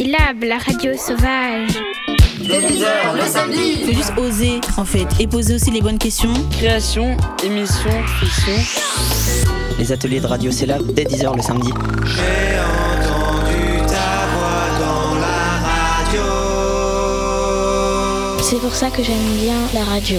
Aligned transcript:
Syllab, 0.00 0.42
la 0.44 0.56
radio 0.56 0.96
sauvage. 0.96 1.78
Dès 2.38 2.60
10h 2.60 3.16
le 3.16 3.26
samedi. 3.26 3.84
Faut 3.84 3.92
juste 3.92 4.16
oser 4.16 4.58
en 4.78 4.86
fait 4.86 5.06
et 5.18 5.26
poser 5.26 5.56
aussi 5.56 5.70
les 5.70 5.82
bonnes 5.82 5.98
questions. 5.98 6.32
Création, 6.52 7.18
émission, 7.44 7.90
fiction. 8.18 8.54
Les 9.78 9.92
ateliers 9.92 10.20
de 10.20 10.26
radio 10.26 10.50
Syllab 10.50 10.90
dès 10.94 11.04
10h 11.04 11.36
le 11.36 11.42
samedi. 11.42 11.68
J'ai 12.06 12.58
entendu 12.80 13.86
ta 13.86 14.24
voix 14.32 14.70
dans 14.80 15.20
la 15.20 15.60
radio. 15.68 16.22
C'est 18.42 18.58
pour 18.58 18.74
ça 18.74 18.88
que 18.88 19.02
j'aime 19.02 19.36
bien 19.38 19.58
la 19.74 19.84
radio. 19.84 20.18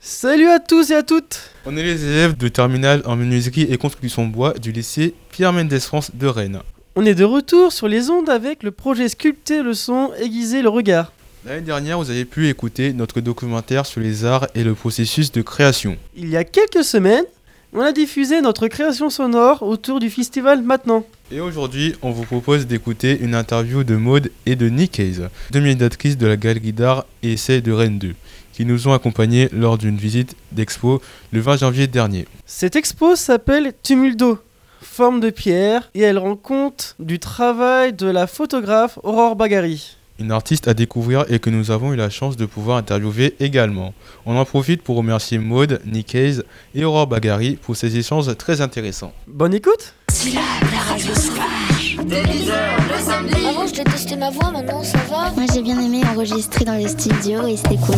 Salut 0.00 0.48
à 0.48 0.58
tous 0.58 0.90
et 0.90 0.94
à 0.96 1.04
toutes 1.04 1.52
On 1.64 1.76
est 1.76 1.84
les 1.84 2.04
élèves 2.06 2.36
de 2.36 2.48
terminale 2.48 3.02
en 3.04 3.14
menuiserie 3.14 3.68
et 3.70 3.78
construction 3.78 4.26
bois 4.26 4.54
du 4.54 4.72
lycée 4.72 5.14
Pierre 5.30 5.52
Mendès 5.52 5.78
France 5.78 6.10
de 6.12 6.26
Rennes. 6.26 6.60
On 6.98 7.04
est 7.04 7.14
de 7.14 7.24
retour 7.24 7.72
sur 7.72 7.88
les 7.88 8.08
ondes 8.08 8.30
avec 8.30 8.62
le 8.62 8.70
projet 8.70 9.10
Sculpter 9.10 9.62
le 9.62 9.74
son, 9.74 10.12
aiguiser 10.18 10.62
le 10.62 10.70
regard. 10.70 11.12
L'année 11.44 11.60
dernière, 11.60 11.98
vous 11.98 12.08
avez 12.08 12.24
pu 12.24 12.48
écouter 12.48 12.94
notre 12.94 13.20
documentaire 13.20 13.84
sur 13.84 14.00
les 14.00 14.24
arts 14.24 14.46
et 14.54 14.64
le 14.64 14.74
processus 14.74 15.30
de 15.30 15.42
création. 15.42 15.98
Il 16.16 16.30
y 16.30 16.38
a 16.38 16.44
quelques 16.44 16.84
semaines, 16.84 17.26
on 17.74 17.80
a 17.80 17.92
diffusé 17.92 18.40
notre 18.40 18.66
création 18.68 19.10
sonore 19.10 19.62
autour 19.62 20.00
du 20.00 20.08
festival 20.08 20.62
Maintenant. 20.62 21.04
Et 21.30 21.40
aujourd'hui, 21.40 21.94
on 22.00 22.12
vous 22.12 22.24
propose 22.24 22.66
d'écouter 22.66 23.18
une 23.20 23.34
interview 23.34 23.84
de 23.84 23.96
Maude 23.96 24.30
et 24.46 24.56
de 24.56 24.70
Nick 24.70 24.98
Hayes, 24.98 25.28
deux 25.50 25.60
médiatrices 25.60 26.16
de 26.16 26.26
la 26.26 26.38
galerie 26.38 26.72
d'art 26.72 27.04
et 27.22 27.34
essai 27.34 27.60
de 27.60 27.72
Rennes 27.72 27.98
2, 27.98 28.14
qui 28.54 28.64
nous 28.64 28.88
ont 28.88 28.94
accompagnés 28.94 29.50
lors 29.52 29.76
d'une 29.76 29.98
visite 29.98 30.34
d'expo 30.50 31.02
le 31.30 31.40
20 31.40 31.58
janvier 31.58 31.88
dernier. 31.88 32.26
Cette 32.46 32.74
expo 32.74 33.16
s'appelle 33.16 33.74
Tumuldo, 33.82 34.38
forme 34.80 35.20
de 35.20 35.28
pierre, 35.30 35.90
et 35.94 36.00
elle 36.00 36.18
rend 36.18 36.36
compte 36.36 36.96
du 36.98 37.18
travail 37.18 37.92
de 37.92 38.06
la 38.06 38.26
photographe 38.26 38.98
Aurore 39.02 39.36
Bagari. 39.36 39.96
Une 40.18 40.32
artiste 40.32 40.66
à 40.66 40.72
découvrir 40.72 41.26
et 41.28 41.38
que 41.38 41.50
nous 41.50 41.70
avons 41.70 41.92
eu 41.92 41.96
la 41.96 42.08
chance 42.08 42.38
de 42.38 42.46
pouvoir 42.46 42.78
interviewer 42.78 43.36
également. 43.38 43.92
On 44.24 44.34
en 44.36 44.46
profite 44.46 44.82
pour 44.82 44.96
remercier 44.96 45.38
Maude, 45.38 45.82
Nick 45.84 46.14
Hayes 46.14 46.40
et 46.74 46.84
Aurore 46.84 47.06
Bagari 47.06 47.56
pour 47.56 47.76
ces 47.76 47.98
échanges 47.98 48.34
très 48.38 48.62
intéressants. 48.62 49.12
Bonne 49.26 49.52
écoute 49.52 49.92
Dès 50.08 52.22
10h 52.22 52.54
le 52.88 52.98
samedi. 52.98 53.46
Avant, 53.46 53.66
je 53.66 53.74
détestais 53.74 54.16
ma 54.16 54.30
voix, 54.30 54.50
maintenant 54.50 54.82
ça 54.82 54.98
va. 55.10 55.32
Moi 55.32 55.44
j'ai 55.52 55.62
bien 55.62 55.78
aimé 55.80 56.00
enregistrer 56.06 56.64
dans 56.64 56.76
les 56.76 56.88
studios 56.88 57.46
et 57.46 57.56
c'était 57.56 57.76
cool. 57.76 57.96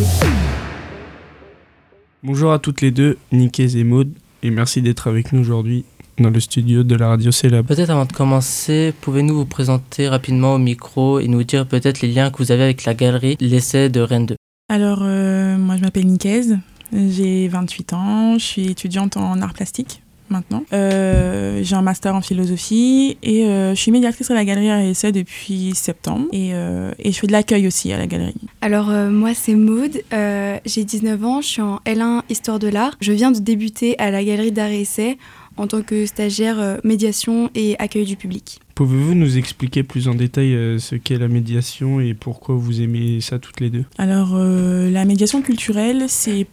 Bonjour 2.21 2.51
à 2.51 2.59
toutes 2.59 2.81
les 2.81 2.91
deux, 2.91 3.17
Nickez 3.31 3.77
et 3.77 3.85
Maud, 3.85 4.11
et 4.43 4.49
merci 4.49 4.81
d'être 4.81 5.07
avec 5.07 5.31
nous 5.31 5.39
aujourd'hui 5.39 5.85
dans 6.21 6.29
le 6.29 6.39
studio 6.39 6.83
de 6.83 6.95
la 6.95 7.09
radio 7.09 7.31
Célab. 7.31 7.65
Peut-être 7.65 7.89
avant 7.89 8.05
de 8.05 8.11
commencer, 8.11 8.93
pouvez-nous 9.01 9.35
vous 9.35 9.45
présenter 9.45 10.07
rapidement 10.07 10.55
au 10.55 10.57
micro 10.57 11.19
et 11.19 11.27
nous 11.27 11.43
dire 11.43 11.65
peut-être 11.65 12.01
les 12.01 12.09
liens 12.09 12.31
que 12.31 12.37
vous 12.37 12.51
avez 12.51 12.63
avec 12.63 12.85
la 12.85 12.93
galerie 12.93 13.37
L'essai 13.39 13.89
de 13.89 14.01
Rennes 14.01 14.27
2 14.27 14.35
Alors, 14.69 14.99
euh, 15.01 15.57
moi 15.57 15.77
je 15.77 15.81
m'appelle 15.81 16.07
Nicaise, 16.07 16.57
j'ai 16.93 17.47
28 17.47 17.93
ans, 17.93 18.37
je 18.37 18.45
suis 18.45 18.67
étudiante 18.69 19.17
en 19.17 19.41
art 19.41 19.53
plastique 19.53 20.01
maintenant. 20.29 20.63
Euh, 20.73 21.61
j'ai 21.63 21.75
un 21.75 21.81
master 21.81 22.15
en 22.15 22.21
philosophie 22.21 23.17
et 23.23 23.45
euh, 23.45 23.75
je 23.75 23.79
suis 23.79 23.91
médiatrice 23.91 24.29
à 24.31 24.33
la 24.33 24.45
galerie 24.45 24.91
RSE 24.91 25.11
depuis 25.11 25.73
septembre 25.75 26.27
et, 26.31 26.51
euh, 26.53 26.91
et 26.99 27.11
je 27.11 27.19
fais 27.19 27.27
de 27.27 27.31
l'accueil 27.31 27.67
aussi 27.67 27.91
à 27.91 27.97
la 27.97 28.07
galerie. 28.07 28.35
Alors 28.61 28.89
euh, 28.89 29.09
moi 29.09 29.33
c'est 29.33 29.55
Maude, 29.55 30.01
euh, 30.13 30.57
j'ai 30.65 30.83
19 30.83 31.23
ans, 31.25 31.41
je 31.41 31.47
suis 31.47 31.61
en 31.61 31.77
L1 31.85 32.21
Histoire 32.29 32.59
de 32.59 32.67
l'art. 32.67 32.95
Je 33.01 33.11
viens 33.11 33.31
de 33.31 33.39
débuter 33.39 33.97
à 33.99 34.11
la 34.11 34.23
galerie 34.23 34.51
d'art 34.51 34.69
et 34.69 34.81
essai 34.81 35.17
en 35.59 35.67
tant 35.67 35.81
que 35.81 36.05
stagiaire 36.05 36.59
euh, 36.59 36.77
médiation 36.83 37.49
et 37.55 37.75
accueil 37.79 38.05
du 38.05 38.15
public. 38.15 38.59
Pouvez-vous 38.75 39.13
nous 39.13 39.37
expliquer 39.37 39.83
plus 39.83 40.07
en 40.07 40.15
détail 40.15 40.55
euh, 40.55 40.79
ce 40.79 40.95
qu'est 40.95 41.17
la 41.17 41.27
médiation 41.27 41.99
et 41.99 42.13
pourquoi 42.13 42.55
vous 42.55 42.81
aimez 42.81 43.19
ça 43.21 43.37
toutes 43.39 43.59
les 43.59 43.69
deux? 43.69 43.85
Alors, 43.97 44.31
euh, 44.35 44.89
la 44.89 45.05
médiation 45.05 45.41
culturelle, 45.41 46.05
c'est 46.07 46.47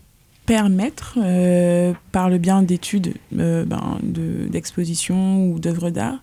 permettre, 0.45 1.19
euh, 1.23 1.93
par 2.13 2.29
le 2.31 2.39
bien 2.39 2.63
d'études, 2.63 3.15
euh, 3.39 3.65
ben, 3.65 3.99
de- 4.03 4.47
d'expositions 4.49 5.49
ou 5.51 5.59
d'œuvres 5.59 5.91
d'art, 5.91 6.19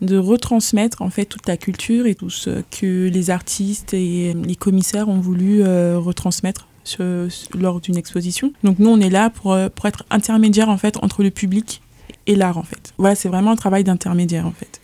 de 0.00 0.16
retransmettre 0.16 1.02
en 1.02 1.10
fait 1.10 1.24
toute 1.24 1.46
la 1.48 1.56
culture 1.56 2.06
et 2.06 2.14
tout 2.14 2.30
ce 2.30 2.62
que 2.80 3.08
les 3.08 3.30
artistes 3.30 3.94
et 3.94 4.34
les 4.34 4.56
commissaires 4.56 5.08
ont 5.08 5.20
voulu 5.20 5.62
euh, 5.62 5.98
retransmettre 5.98 6.66
ce- 6.84 7.28
ce- 7.30 7.56
lors 7.56 7.80
d'une 7.80 7.96
exposition. 7.96 8.52
Donc 8.62 8.78
nous, 8.78 8.90
on 8.90 9.00
est 9.00 9.10
là 9.10 9.30
pour, 9.30 9.56
pour 9.74 9.86
être 9.86 10.04
intermédiaire 10.10 10.68
en 10.68 10.76
fait 10.78 10.96
entre 11.02 11.22
le 11.22 11.30
public 11.30 11.80
et 12.26 12.34
l'art 12.34 12.58
en 12.58 12.62
fait. 12.62 12.92
Voilà, 12.98 13.14
c'est 13.14 13.28
vraiment 13.28 13.50
un 13.50 13.56
travail 13.56 13.84
d'intermédiaire 13.84 14.46
en 14.46 14.52
fait. 14.52 14.80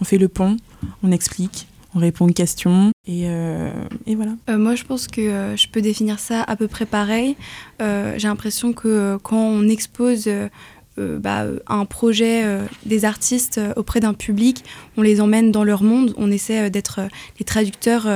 On 0.00 0.04
fait 0.04 0.18
le 0.18 0.28
pont, 0.28 0.56
on 1.02 1.12
explique, 1.12 1.68
on 1.94 1.98
répond 1.98 2.26
aux 2.26 2.32
questions 2.32 2.90
et, 3.06 3.24
euh, 3.26 3.70
et 4.06 4.14
voilà. 4.14 4.32
Euh, 4.48 4.58
moi 4.58 4.74
je 4.74 4.84
pense 4.84 5.06
que 5.06 5.20
euh, 5.20 5.56
je 5.56 5.68
peux 5.68 5.82
définir 5.82 6.18
ça 6.18 6.42
à 6.42 6.56
peu 6.56 6.68
près 6.68 6.86
pareil. 6.86 7.36
J'ai 7.80 8.28
l'impression 8.28 8.72
que 8.72 9.18
quand 9.22 9.36
on 9.36 9.68
expose 9.68 10.28
euh, 10.98 11.18
bah, 11.18 11.44
euh, 11.44 11.58
un 11.68 11.86
projet 11.86 12.44
euh, 12.44 12.66
des 12.84 13.06
artistes 13.06 13.58
auprès 13.76 14.00
d'un 14.00 14.12
public, 14.12 14.62
on 14.98 15.02
les 15.02 15.22
emmène 15.22 15.50
dans 15.50 15.64
leur 15.64 15.82
monde, 15.82 16.12
on 16.18 16.30
essaie 16.30 16.68
d'être 16.68 17.00
les 17.38 17.46
traducteurs 17.46 18.06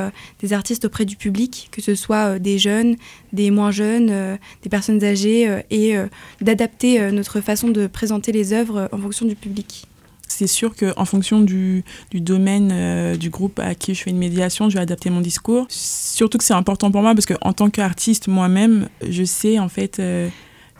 des 0.40 0.52
artistes 0.52 0.84
auprès 0.84 1.06
du 1.06 1.16
public, 1.16 1.68
que 1.72 1.80
ce 1.80 1.94
soit 1.94 2.38
des 2.38 2.58
jeunes, 2.58 2.96
des 3.32 3.50
moins 3.50 3.70
jeunes, 3.70 4.38
des 4.62 4.68
personnes 4.68 5.02
âgées, 5.02 5.62
et 5.70 5.96
d'adapter 6.40 7.10
notre 7.12 7.40
façon 7.40 7.68
de 7.68 7.86
présenter 7.86 8.32
les 8.32 8.52
œuvres 8.52 8.88
en 8.92 8.98
fonction 8.98 9.26
du 9.26 9.36
public. 9.36 9.86
C'est 10.28 10.46
sûr 10.46 10.74
qu'en 10.76 11.04
fonction 11.04 11.40
du, 11.40 11.84
du 12.10 12.20
domaine 12.20 13.16
du 13.16 13.30
groupe 13.30 13.58
à 13.58 13.74
qui 13.74 13.94
je 13.94 14.02
fais 14.02 14.10
une 14.10 14.18
médiation, 14.18 14.68
je 14.68 14.74
vais 14.74 14.82
adapter 14.82 15.08
mon 15.08 15.20
discours. 15.20 15.66
Surtout 15.70 16.38
que 16.38 16.44
c'est 16.44 16.54
important 16.54 16.90
pour 16.90 17.02
moi 17.02 17.14
parce 17.14 17.26
qu'en 17.26 17.52
tant 17.52 17.70
qu'artiste 17.70 18.28
moi-même, 18.28 18.88
je 19.08 19.24
sais 19.24 19.58
en 19.58 19.68
fait 19.68 20.00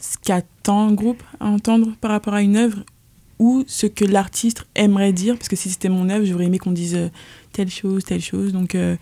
ce 0.01 0.17
qu'attend 0.23 0.89
un 0.89 0.93
groupe 0.93 1.23
à 1.41 1.47
entendre 1.47 1.93
par 2.01 2.11
rapport 2.11 2.35
à 2.35 2.43
une 2.43 2.57
œuvre 2.57 2.79
ou 3.39 3.65
ce 3.67 3.87
que 3.87 4.05
l'artiste 4.05 4.67
aimerait 4.75 5.13
dire? 5.13 5.37
Parce 5.37 5.49
que 5.49 5.57
si 5.57 5.71
c'était 5.71 5.89
mon 5.89 6.09
œuvre, 6.09 6.25
j'aurais 6.25 6.47
aimé 6.47 6.59
qu'on 6.59 6.73
dise 6.73 6.95
euh, 6.95 7.09
telle 7.53 7.71
chose, 7.71 8.05
telle 8.05 8.21
chose. 8.21 8.53
Donc, 8.53 8.75
euh, 8.75 8.97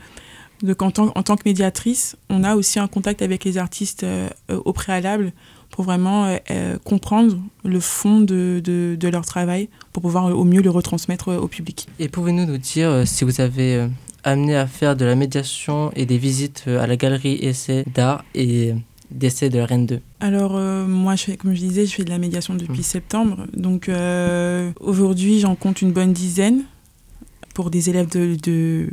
donc 0.62 0.82
en, 0.82 0.90
tant, 0.90 1.12
en 1.14 1.22
tant 1.22 1.36
que 1.36 1.42
médiatrice, 1.44 2.16
on 2.30 2.42
a 2.42 2.56
aussi 2.56 2.78
un 2.78 2.88
contact 2.88 3.22
avec 3.22 3.44
les 3.44 3.58
artistes 3.58 4.04
euh, 4.04 4.28
au 4.48 4.72
préalable 4.72 5.32
pour 5.70 5.84
vraiment 5.84 6.38
comprendre 6.84 7.36
le 7.64 7.80
fond 7.80 8.20
de, 8.20 8.60
de, 8.62 8.96
de 8.96 9.08
leur 9.08 9.24
travail 9.24 9.68
pour 9.92 10.04
pouvoir 10.04 10.26
au 10.26 10.44
mieux 10.44 10.62
le 10.62 10.70
retransmettre 10.70 11.36
au 11.36 11.48
public. 11.48 11.88
Et 11.98 12.08
pouvez-nous 12.08 12.46
nous 12.46 12.58
dire 12.58 13.02
si 13.06 13.24
vous 13.24 13.40
avez 13.40 13.88
amené 14.22 14.54
à 14.54 14.68
faire 14.68 14.94
de 14.94 15.04
la 15.04 15.16
médiation 15.16 15.90
et 15.96 16.06
des 16.06 16.16
visites 16.16 16.68
à 16.68 16.86
la 16.86 16.94
galerie 16.94 17.38
essai 17.42 17.84
d'art 17.92 18.24
et 18.36 18.74
d'essai 19.14 19.48
de 19.48 19.58
Rennes 19.60 19.86
2 19.86 20.00
Alors 20.20 20.56
euh, 20.56 20.86
moi, 20.86 21.16
je 21.16 21.24
fais, 21.24 21.36
comme 21.36 21.54
je 21.54 21.60
disais, 21.60 21.86
je 21.86 21.94
fais 21.94 22.04
de 22.04 22.10
la 22.10 22.18
médiation 22.18 22.54
depuis 22.54 22.78
Mhm. 22.78 22.82
septembre. 22.84 23.46
Donc 23.54 23.88
euh, 23.88 24.70
aujourd'hui, 24.80 25.40
j'en 25.40 25.54
compte 25.54 25.80
une 25.82 25.92
bonne 25.92 26.12
dizaine 26.12 26.62
pour 27.54 27.70
des 27.70 27.88
élèves 27.88 28.08
de, 28.10 28.36
de, 28.42 28.88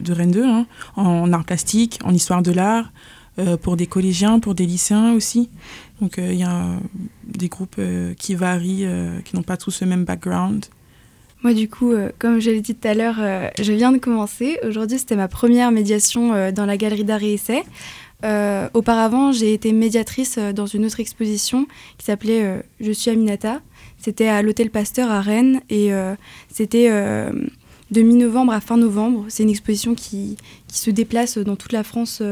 de 0.00 0.12
Rennes 0.12 0.30
2, 0.30 0.42
hein, 0.44 0.66
en 0.96 1.30
art 1.32 1.44
plastique, 1.44 1.98
en 2.04 2.14
histoire 2.14 2.42
de 2.42 2.52
l'art, 2.52 2.90
euh, 3.38 3.56
pour 3.58 3.76
des 3.76 3.86
collégiens, 3.86 4.40
pour 4.40 4.54
des 4.54 4.64
lycéens 4.66 5.12
aussi. 5.12 5.50
Donc 6.00 6.18
euh, 6.18 6.32
il 6.32 6.38
y 6.38 6.44
a 6.44 6.64
des 7.26 7.48
groupes 7.48 7.76
euh, 7.78 8.14
qui 8.14 8.34
varient, 8.34 8.86
euh, 8.86 9.20
qui 9.24 9.36
n'ont 9.36 9.42
pas 9.42 9.56
tous 9.58 9.82
le 9.82 9.86
même 9.86 10.04
background. 10.04 10.64
Moi, 11.44 11.54
du 11.54 11.68
coup, 11.68 11.92
euh, 11.92 12.10
comme 12.18 12.40
je 12.40 12.50
l'ai 12.50 12.60
dit 12.60 12.74
tout 12.74 12.88
à 12.88 12.94
l'heure, 12.94 13.16
euh, 13.20 13.48
je 13.60 13.72
viens 13.72 13.92
de 13.92 13.98
commencer. 13.98 14.58
Aujourd'hui, 14.66 14.98
c'était 14.98 15.14
ma 15.14 15.28
première 15.28 15.70
médiation 15.70 16.32
euh, 16.34 16.50
dans 16.50 16.66
la 16.66 16.76
galerie 16.76 17.04
d'art 17.04 17.22
et 17.22 17.34
essai. 17.34 17.62
Euh, 18.24 18.68
auparavant, 18.74 19.32
j'ai 19.32 19.52
été 19.52 19.72
médiatrice 19.72 20.38
euh, 20.38 20.52
dans 20.52 20.66
une 20.66 20.84
autre 20.84 20.98
exposition 20.98 21.66
qui 21.98 22.06
s'appelait 22.06 22.42
euh, 22.42 22.60
Je 22.80 22.90
suis 22.90 23.10
Aminata. 23.10 23.60
C'était 23.96 24.26
à 24.26 24.42
l'Hôtel 24.42 24.70
Pasteur 24.70 25.10
à 25.10 25.20
Rennes 25.20 25.60
et 25.70 25.90
c'était 26.48 26.88
de 26.88 28.00
mi-novembre 28.00 28.52
à 28.52 28.60
fin 28.60 28.76
novembre. 28.76 29.24
C'est 29.28 29.42
une 29.42 29.50
exposition 29.50 29.96
qui, 29.96 30.36
qui 30.68 30.78
se 30.78 30.92
déplace 30.92 31.36
dans 31.36 31.56
toute 31.56 31.72
la 31.72 31.82
France 31.82 32.22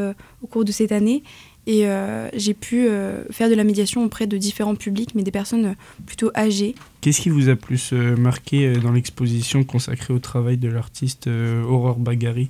au 0.42 0.46
cours 0.46 0.64
de 0.64 0.70
cette 0.70 0.92
année. 0.92 1.24
Et 1.66 1.88
j'ai 2.34 2.54
pu 2.54 2.86
faire 3.32 3.50
de 3.50 3.56
la 3.56 3.64
médiation 3.64 4.04
auprès 4.04 4.28
de 4.28 4.36
différents 4.36 4.76
publics, 4.76 5.16
mais 5.16 5.24
des 5.24 5.32
personnes 5.32 5.74
plutôt 6.06 6.30
âgées. 6.36 6.76
Qu'est-ce 7.00 7.20
qui 7.20 7.30
vous 7.30 7.48
a 7.48 7.56
plus 7.56 7.90
marqué 7.92 8.74
dans 8.74 8.92
l'exposition 8.92 9.64
consacrée 9.64 10.14
au 10.14 10.20
travail 10.20 10.58
de 10.58 10.68
l'artiste 10.68 11.26
Aurore 11.26 11.98
Bagari 11.98 12.48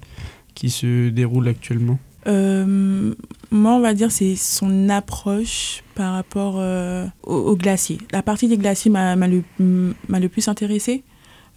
qui 0.55 0.69
se 0.69 1.09
déroule 1.09 1.49
actuellement? 1.49 1.99
Euh, 2.27 3.15
moi, 3.51 3.73
on 3.73 3.81
va 3.81 3.95
dire 3.95 4.11
c'est 4.11 4.37
son 4.37 4.89
approche 4.89 5.83
par 5.95 6.13
rapport 6.15 6.57
euh, 6.59 7.07
au, 7.23 7.35
au 7.35 7.57
glacier. 7.57 7.99
La 8.13 8.23
partie 8.23 8.49
des 8.49 8.59
glaciers 8.59 8.91
m'a 8.91 9.15
le, 9.17 9.43
le 9.59 10.27
plus 10.29 10.49
intéressée, 10.49 11.05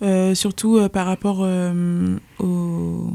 euh, 0.01 0.35
surtout 0.35 0.77
euh, 0.77 0.89
par 0.89 1.07
rapport 1.07 1.39
au, 2.39 3.09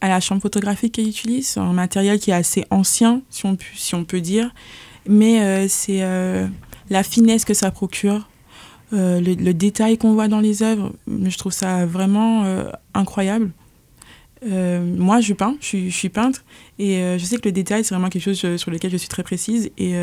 à 0.00 0.08
la 0.08 0.20
chambre 0.20 0.42
photographique 0.42 0.94
qu'elle 0.94 1.08
utilise. 1.08 1.56
Un 1.56 1.72
matériel 1.72 2.18
qui 2.18 2.30
est 2.30 2.34
assez 2.34 2.64
ancien, 2.70 3.22
si 3.30 3.46
on, 3.46 3.56
si 3.74 3.94
on 3.94 4.04
peut 4.04 4.20
dire, 4.20 4.52
mais 5.08 5.68
c'est 5.68 6.02
la 6.90 7.02
finesse 7.02 7.44
que 7.44 7.54
ça 7.54 7.70
procure. 7.70 8.28
le, 8.92 9.52
détail 9.52 9.98
qu'on 9.98 10.14
voit 10.14 10.28
dans 10.28 10.40
les 10.40 10.62
œuvres, 10.62 10.92
je 11.08 11.38
trouve 11.38 11.52
ça 11.52 11.86
vraiment 11.86 12.44
incroyable. 12.94 13.50
Moi, 14.44 15.20
je 15.20 15.34
peins, 15.34 15.56
je 15.60 15.88
suis, 15.88 16.08
peintre, 16.08 16.44
et 16.78 17.18
je 17.18 17.24
sais 17.24 17.36
que 17.36 17.48
le 17.48 17.52
détail, 17.52 17.84
c'est 17.84 17.94
vraiment 17.94 18.08
quelque 18.08 18.24
chose 18.24 18.56
sur 18.56 18.70
lequel 18.70 18.90
je 18.90 18.96
suis 18.96 19.08
très 19.08 19.22
précise, 19.22 19.70
et 19.78 19.94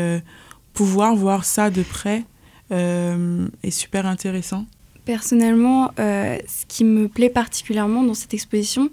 pouvoir 0.72 1.14
voir 1.14 1.44
ça 1.44 1.70
de 1.70 1.82
près 1.82 2.24
est 2.70 3.70
super 3.70 4.06
intéressant. 4.06 4.66
Personnellement, 5.04 5.90
ce 5.96 6.66
qui 6.68 6.84
me 6.84 7.08
plaît 7.08 7.30
particulièrement 7.30 8.02
dans 8.02 8.14
cette 8.14 8.34
exposition, 8.34 8.90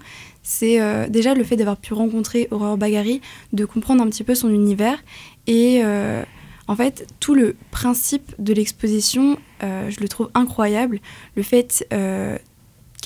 c'est 0.47 0.79
euh, 0.79 1.09
déjà 1.09 1.33
le 1.33 1.43
fait 1.43 1.57
d'avoir 1.57 1.75
pu 1.75 1.93
rencontrer 1.93 2.47
Aurore 2.51 2.77
Bagari, 2.77 3.19
de 3.51 3.65
comprendre 3.65 4.01
un 4.01 4.07
petit 4.07 4.23
peu 4.23 4.33
son 4.33 4.49
univers. 4.49 4.97
Et 5.45 5.81
euh, 5.83 6.23
en 6.69 6.75
fait, 6.77 7.05
tout 7.19 7.35
le 7.35 7.57
principe 7.69 8.33
de 8.39 8.53
l'exposition, 8.53 9.37
euh, 9.61 9.89
je 9.89 9.99
le 9.99 10.07
trouve 10.07 10.29
incroyable. 10.33 11.01
Le 11.35 11.43
fait 11.43 11.85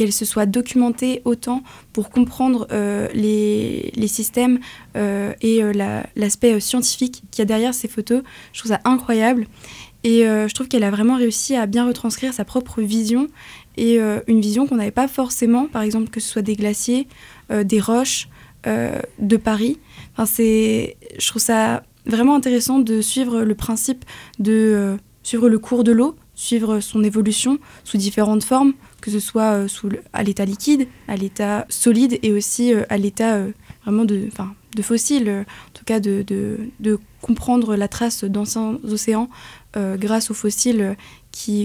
qu'elle 0.02 0.14
se 0.14 0.26
soit 0.26 0.46
documentée 0.46 1.22
autant 1.26 1.64
pour 1.94 2.10
comprendre 2.10 2.68
les, 3.14 3.92
les, 3.96 4.08
systèmes 4.08 4.60
et 4.96 5.62
l'aspect 6.16 6.60
scientifique 6.60 7.24
qu'il 7.30 7.40
y 7.40 7.44
a 7.44 7.46
derrière 7.46 7.74
ces 7.74 7.88
photos, 7.88 8.24
je 8.54 8.60
trouve 8.60 8.72
ça 8.72 8.80
incroyable. 8.86 9.48
Et 10.04 10.24
je 10.24 10.54
trouve 10.54 10.68
qu'elle 10.68 10.84
a 10.84 10.90
vraiment 10.90 11.18
réussi 11.18 11.56
à 11.56 11.68
bien 11.68 11.86
retranscrire 11.86 12.34
sa 12.34 12.46
propre 12.46 12.82
vision 12.82 13.28
et 13.78 14.00
euh, 14.00 14.20
une 14.28 14.42
vision 14.42 14.68
qu'on 14.68 14.76
n'avait 14.76 14.92
pas 14.92 15.08
forcément, 15.08 15.68
par 15.68 15.82
exemple 15.82 16.10
que 16.10 16.20
ce 16.20 16.30
soit 16.30 16.42
des 16.42 16.56
glaciers, 16.56 17.08
euh, 17.52 17.64
des 17.64 17.80
roches 17.80 18.28
euh, 18.68 19.00
de 19.20 19.38
Paris. 19.38 19.80
Enfin, 20.14 20.26
c'est, 20.26 20.98
je 21.18 21.28
trouve 21.28 21.42
ça 21.42 21.84
vraiment 22.06 22.36
intéressant 22.36 22.80
de 22.80 23.02
suivre 23.02 23.42
le 23.42 23.56
principe 23.56 24.06
de 24.40 24.98
suivre 25.24 25.50
le 25.50 25.60
cours 25.60 25.84
de 25.84 25.92
l'eau, 25.92 26.16
suivre 26.42 26.80
son 26.80 27.04
évolution 27.04 27.60
sous 27.84 27.98
différentes 27.98 28.44
formes, 28.44 28.74
que 29.00 29.12
ce 29.12 29.20
soit 29.20 29.68
sous 29.68 29.90
à 30.12 30.24
l'état 30.24 30.46
liquide, 30.46 30.88
à 31.08 31.16
l'état 31.16 31.66
solide 31.70 32.18
et 32.24 32.32
aussi 32.32 32.74
à 32.90 32.98
l'état 32.98 33.46
vraiment 33.84 34.06
de, 34.06 34.30
de 34.76 34.82
fossiles, 34.82 35.30
en 35.30 35.74
tout 35.74 35.86
cas 35.86 36.00
de, 36.00 36.26
de, 36.28 37.00
comprendre 37.22 37.76
la 37.76 37.88
trace 37.88 38.24
d'anciens 38.24 38.80
océans 38.84 39.30
grâce 39.76 40.32
aux 40.32 40.34
fossiles 40.34 40.96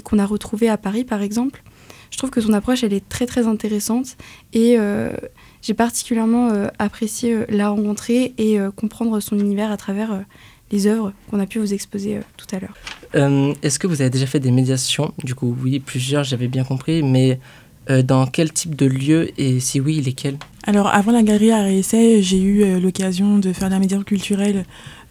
qu'on 0.05 0.19
a 0.19 0.27
retrouvés 0.27 0.69
à 0.69 0.77
Paris 0.77 1.05
par 1.05 1.23
exemple. 1.23 1.63
Je 2.11 2.19
trouve 2.19 2.31
que 2.31 2.41
son 2.41 2.53
approche, 2.53 2.85
elle 2.85 2.95
est 2.95 3.07
très 3.09 3.27
très 3.27 3.47
intéressante 3.47 4.17
et 4.53 4.77
euh, 4.79 5.13
j'ai 5.63 5.75
particulièrement 5.75 6.49
euh, 6.49 6.69
apprécié 6.79 7.35
euh, 7.35 7.45
la 7.49 7.69
rencontrer 7.69 8.35
et 8.39 8.59
comprendre 8.75 9.21
son 9.21 9.39
univers 9.39 9.71
à 9.71 9.77
travers 9.77 10.25
les 10.73 10.87
œuvres 10.87 11.13
qu'on 11.31 11.39
a 11.41 11.47
pu 11.47 11.59
vous 11.59 11.73
exposer 11.73 12.21
tout 12.37 12.47
à 12.55 12.59
l'heure. 12.61 12.77
Est-ce 13.63 13.79
que 13.79 13.87
vous 13.87 14.01
avez 14.01 14.11
déjà 14.11 14.27
fait 14.27 14.41
des 14.41 14.51
médiations? 14.51 15.15
Du 15.25 15.35
coup, 15.35 15.57
oui, 15.63 15.79
plusieurs, 15.81 16.25
j'avais 16.25 16.49
bien 16.49 16.65
compris, 16.65 17.03
mais 17.03 17.39
dans 18.05 18.27
quel 18.27 18.53
type 18.53 18.75
de 18.75 18.87
lieu? 18.87 19.31
Et 19.41 19.61
si 19.61 19.81
oui, 19.81 20.01
lesquels? 20.01 20.39
Alors, 20.65 20.89
avant 20.89 21.13
la 21.13 21.23
galerie 21.23 21.53
à 21.53 21.63
Réessai, 21.63 22.23
j'ai 22.23 22.43
eu 22.43 22.81
l'occasion 22.81 23.39
de 23.39 23.53
faire 23.53 23.69
de 23.69 23.75
la 23.75 23.79
médiation 23.79 24.05
culturelle 24.05 24.65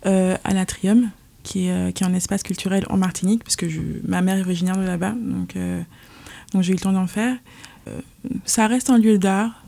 à 0.04 0.54
l'Atrium, 0.54 1.10
qui 1.44 1.68
est, 1.68 1.94
qui 1.94 2.04
est 2.04 2.08
un 2.08 2.14
espace 2.14 2.44
culturel 2.44 2.86
en 2.90 2.98
Martinique, 2.98 3.44
parce 3.44 3.56
que 3.56 3.70
je, 3.70 3.80
ma 4.06 4.22
mère 4.22 4.38
est 4.38 4.42
originaire 4.42 4.78
de 4.78 4.84
là-bas. 4.84 5.16
Donc, 5.18 5.56
donc 6.54 6.62
j'ai 6.64 6.72
eu 6.72 6.76
le 6.76 6.82
temps 6.82 6.92
d'en 6.92 7.08
faire. 7.08 7.38
Euh, 7.88 8.00
ça 8.46 8.68
reste 8.68 8.90
un 8.90 8.98
lieu 8.98 9.18
d'art 9.18 9.64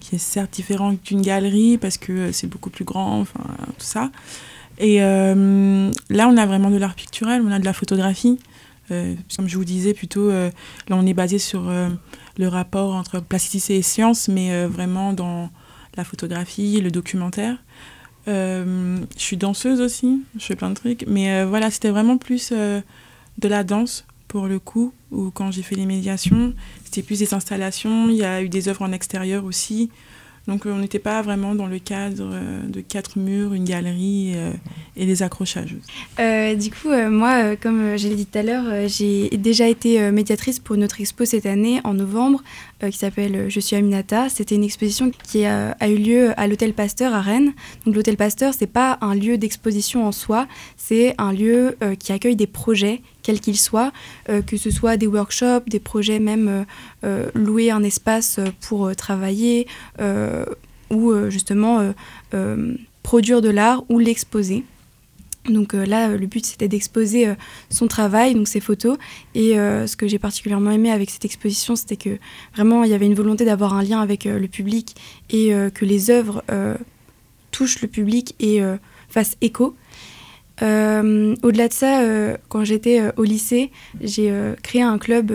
qui 0.00 0.16
est 0.16 0.18
certes 0.18 0.52
différent 0.52 0.94
d'une 1.04 1.22
galerie 1.22 1.78
parce 1.78 1.98
que 1.98 2.30
c'est 2.32 2.46
beaucoup 2.46 2.70
plus 2.70 2.84
grand, 2.84 3.20
enfin 3.20 3.40
tout 3.78 3.84
ça. 3.84 4.10
Et 4.78 5.02
euh, 5.02 5.90
là, 6.10 6.28
on 6.28 6.36
a 6.36 6.46
vraiment 6.46 6.70
de 6.70 6.76
l'art 6.76 6.94
pictural, 6.94 7.42
on 7.44 7.50
a 7.50 7.58
de 7.58 7.64
la 7.64 7.72
photographie. 7.72 8.38
Euh, 8.90 9.14
comme 9.36 9.48
je 9.48 9.56
vous 9.56 9.64
disais 9.64 9.94
plutôt, 9.94 10.30
là 10.30 10.50
on 10.90 11.04
est 11.06 11.14
basé 11.14 11.40
sur 11.40 11.72
le 12.38 12.48
rapport 12.48 12.94
entre 12.94 13.18
plasticité 13.18 13.76
et 13.76 13.82
science, 13.82 14.28
mais 14.28 14.64
vraiment 14.66 15.12
dans 15.12 15.50
la 15.96 16.04
photographie, 16.04 16.80
le 16.80 16.92
documentaire. 16.92 17.56
je 18.28 18.94
suis 19.16 19.36
danseuse 19.36 19.80
aussi, 19.80 20.22
je 20.38 20.44
fais 20.44 20.54
plein 20.54 20.68
de 20.70 20.74
trucs, 20.74 21.04
mais 21.08 21.44
voilà, 21.44 21.72
c'était 21.72 21.90
vraiment 21.90 22.16
plus 22.16 22.52
de 22.52 23.48
la 23.48 23.64
danse 23.64 24.06
pour 24.28 24.46
le 24.46 24.60
coup, 24.60 24.92
ou 25.10 25.30
quand 25.30 25.50
j'ai 25.50 25.62
fait 25.62 25.74
les 25.74 25.86
médiations, 25.86 26.54
c'était 26.84 27.02
plus 27.02 27.18
des 27.18 27.34
installations, 27.34 28.08
il 28.08 28.16
y 28.16 28.24
a 28.24 28.42
eu 28.42 28.48
des 28.48 28.68
œuvres 28.68 28.82
en 28.82 28.92
extérieur 28.92 29.44
aussi. 29.44 29.90
Donc 30.46 30.64
on 30.64 30.78
n'était 30.78 31.00
pas 31.00 31.22
vraiment 31.22 31.54
dans 31.54 31.66
le 31.66 31.78
cadre 31.78 32.30
euh, 32.32 32.62
de 32.68 32.80
quatre 32.80 33.18
murs, 33.18 33.52
une 33.52 33.64
galerie 33.64 34.32
euh, 34.36 34.52
et 34.96 35.04
des 35.04 35.22
accrochages. 35.22 35.74
Euh, 36.20 36.54
du 36.54 36.70
coup, 36.70 36.90
moi, 37.10 37.56
comme 37.56 37.96
je 37.96 38.08
l'ai 38.08 38.14
dit 38.14 38.26
tout 38.26 38.38
à 38.38 38.42
l'heure, 38.42 38.88
j'ai 38.88 39.28
déjà 39.30 39.68
été 39.68 40.10
médiatrice 40.12 40.60
pour 40.60 40.76
notre 40.76 41.00
expo 41.00 41.24
cette 41.24 41.46
année, 41.46 41.80
en 41.84 41.94
novembre, 41.94 42.42
qui 42.80 42.98
s'appelle 42.98 43.48
Je 43.48 43.60
suis 43.60 43.76
Aminata. 43.76 44.28
C'était 44.28 44.54
une 44.54 44.64
exposition 44.64 45.10
qui 45.10 45.44
a, 45.44 45.76
eu 45.88 45.96
lieu 45.96 46.32
à 46.36 46.46
l'Hôtel 46.46 46.72
Pasteur 46.74 47.14
à 47.14 47.20
Rennes. 47.20 47.52
Donc 47.84 47.94
l'Hôtel 47.94 48.16
Pasteur, 48.16 48.54
c'est 48.54 48.66
pas 48.66 48.98
un 49.00 49.14
lieu 49.14 49.38
d'exposition 49.38 50.06
en 50.06 50.12
soi, 50.12 50.46
c'est 50.76 51.14
un 51.18 51.32
lieu 51.32 51.76
qui 51.98 52.12
accueille 52.12 52.36
des 52.36 52.46
projets 52.46 53.02
quels 53.22 53.40
qu'ils 53.40 53.58
soient, 53.58 53.92
que 54.46 54.56
ce 54.56 54.70
soit 54.70 54.96
des 54.96 55.06
workshops, 55.06 55.64
des 55.66 55.80
projets 55.80 56.18
même 56.18 56.64
louer 57.34 57.70
un 57.70 57.82
espace 57.82 58.40
pour 58.60 58.94
travailler 58.94 59.66
ou 60.90 61.14
justement 61.30 61.92
produire 63.02 63.40
de 63.40 63.48
l'art 63.48 63.84
ou 63.88 63.98
l'exposer. 63.98 64.64
Donc 65.48 65.72
là, 65.72 66.08
le 66.08 66.26
but 66.26 66.44
c'était 66.44 66.68
d'exposer 66.68 67.34
son 67.70 67.86
travail, 67.86 68.34
donc 68.34 68.48
ses 68.48 68.60
photos. 68.60 68.98
Et 69.34 69.54
ce 69.54 69.96
que 69.96 70.08
j'ai 70.08 70.18
particulièrement 70.18 70.70
aimé 70.70 70.90
avec 70.90 71.10
cette 71.10 71.24
exposition, 71.24 71.76
c'était 71.76 71.96
que 71.96 72.18
vraiment 72.54 72.84
il 72.84 72.90
y 72.90 72.94
avait 72.94 73.06
une 73.06 73.14
volonté 73.14 73.44
d'avoir 73.44 73.74
un 73.74 73.82
lien 73.82 74.00
avec 74.00 74.24
le 74.24 74.46
public 74.48 74.96
et 75.30 75.52
que 75.74 75.84
les 75.84 76.10
œuvres 76.10 76.42
touchent 77.50 77.80
le 77.80 77.88
public 77.88 78.34
et 78.40 78.60
fassent 79.08 79.36
écho. 79.40 79.76
Euh, 80.62 81.34
au-delà 81.42 81.68
de 81.68 81.72
ça, 81.72 82.00
euh, 82.00 82.36
quand 82.48 82.64
j'étais 82.64 83.00
euh, 83.00 83.12
au 83.16 83.24
lycée, 83.24 83.70
j'ai 84.00 84.32
créé 84.62 84.82
un 84.82 84.98
club 84.98 85.32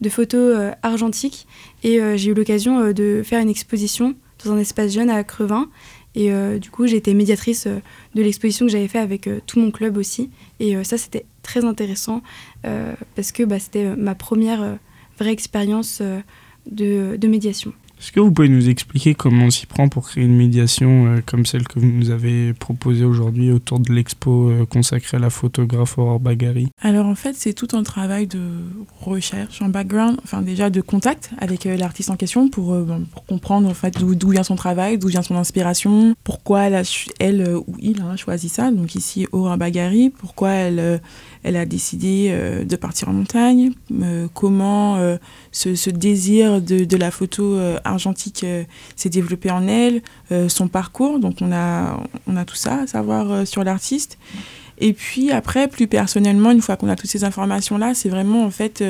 de 0.00 0.08
photos 0.08 0.72
argentiques 0.82 1.46
et 1.84 2.00
j'ai 2.16 2.30
eu 2.30 2.34
l'occasion 2.34 2.92
de 2.92 3.22
faire 3.24 3.40
une 3.40 3.48
exposition 3.48 4.14
dans 4.44 4.52
un 4.52 4.58
espace 4.58 4.92
jeune 4.92 5.10
à 5.10 5.22
Crevin. 5.24 5.68
Et 6.14 6.30
du 6.60 6.70
coup, 6.70 6.86
j'ai 6.86 6.96
été 6.96 7.14
médiatrice 7.14 7.66
de 7.66 8.22
l'exposition 8.22 8.66
que 8.66 8.72
j'avais 8.72 8.88
fait 8.88 8.98
avec 8.98 9.28
tout 9.46 9.58
mon 9.58 9.70
club 9.70 9.96
aussi. 9.96 10.30
Et 10.60 10.84
ça, 10.84 10.98
c'était 10.98 11.24
très 11.42 11.64
intéressant 11.64 12.22
parce 12.62 13.32
que 13.32 13.44
bah, 13.44 13.58
c'était 13.58 13.96
ma 13.96 14.14
première 14.14 14.78
vraie 15.18 15.32
expérience 15.32 16.02
de 16.66 17.26
médiation. 17.26 17.72
Est-ce 18.02 18.10
que 18.10 18.18
vous 18.18 18.32
pouvez 18.32 18.48
nous 18.48 18.68
expliquer 18.68 19.14
comment 19.14 19.44
on 19.44 19.50
s'y 19.50 19.64
prend 19.64 19.88
pour 19.88 20.08
créer 20.08 20.24
une 20.24 20.36
médiation 20.36 21.06
euh, 21.06 21.20
comme 21.24 21.46
celle 21.46 21.68
que 21.68 21.78
vous 21.78 21.86
nous 21.86 22.10
avez 22.10 22.52
proposée 22.52 23.04
aujourd'hui 23.04 23.52
autour 23.52 23.78
de 23.78 23.92
l'expo 23.92 24.50
euh, 24.50 24.66
consacrée 24.66 25.18
à 25.18 25.20
la 25.20 25.30
photographe 25.30 25.98
Aurore 25.98 26.18
Bagari 26.18 26.66
Alors 26.80 27.06
en 27.06 27.14
fait, 27.14 27.36
c'est 27.36 27.52
tout 27.52 27.68
un 27.74 27.84
travail 27.84 28.26
de 28.26 28.40
recherche, 29.00 29.62
en 29.62 29.68
background, 29.68 30.18
enfin 30.24 30.42
déjà 30.42 30.68
de 30.68 30.80
contact 30.80 31.30
avec 31.38 31.64
euh, 31.64 31.76
l'artiste 31.76 32.10
en 32.10 32.16
question 32.16 32.48
pour, 32.48 32.76
comprendre 33.28 33.68
en 33.68 33.74
fait 33.74 33.96
d'où 33.96 34.30
vient 34.30 34.42
son 34.42 34.56
travail, 34.56 34.98
d'où 34.98 35.06
vient 35.06 35.22
son 35.22 35.36
inspiration, 35.36 36.16
pourquoi 36.24 36.62
elle, 36.62 36.74
a, 36.74 37.56
ou 37.56 37.76
il 37.78 38.02
a 38.02 38.16
choisi 38.16 38.48
ça. 38.48 38.72
Donc 38.72 38.96
ici 38.96 39.28
Aurore 39.30 39.58
Bagari, 39.58 40.10
pourquoi 40.10 40.50
elle 40.50 41.00
a 41.44 41.66
décidé 41.66 42.36
de 42.64 42.76
partir 42.76 43.10
en 43.10 43.12
montagne, 43.12 43.70
comment 44.34 44.98
ce, 45.52 45.90
désir 45.90 46.60
de, 46.60 46.96
la 46.96 47.12
photo 47.12 47.56
argentique 47.92 48.44
s'est 48.96 49.08
développé 49.08 49.50
en 49.50 49.66
elle, 49.68 50.02
son 50.48 50.68
parcours, 50.68 51.18
donc 51.18 51.36
on 51.40 51.52
a, 51.52 52.02
on 52.26 52.36
a 52.36 52.44
tout 52.44 52.56
ça 52.56 52.80
à 52.82 52.86
savoir 52.86 53.46
sur 53.46 53.64
l'artiste. 53.64 54.18
Et 54.78 54.92
puis 54.92 55.30
après, 55.30 55.68
plus 55.68 55.86
personnellement, 55.86 56.50
une 56.50 56.60
fois 56.60 56.76
qu'on 56.76 56.88
a 56.88 56.96
toutes 56.96 57.10
ces 57.10 57.24
informations-là, 57.24 57.94
c'est 57.94 58.08
vraiment 58.08 58.44
en 58.44 58.50
fait 58.50 58.82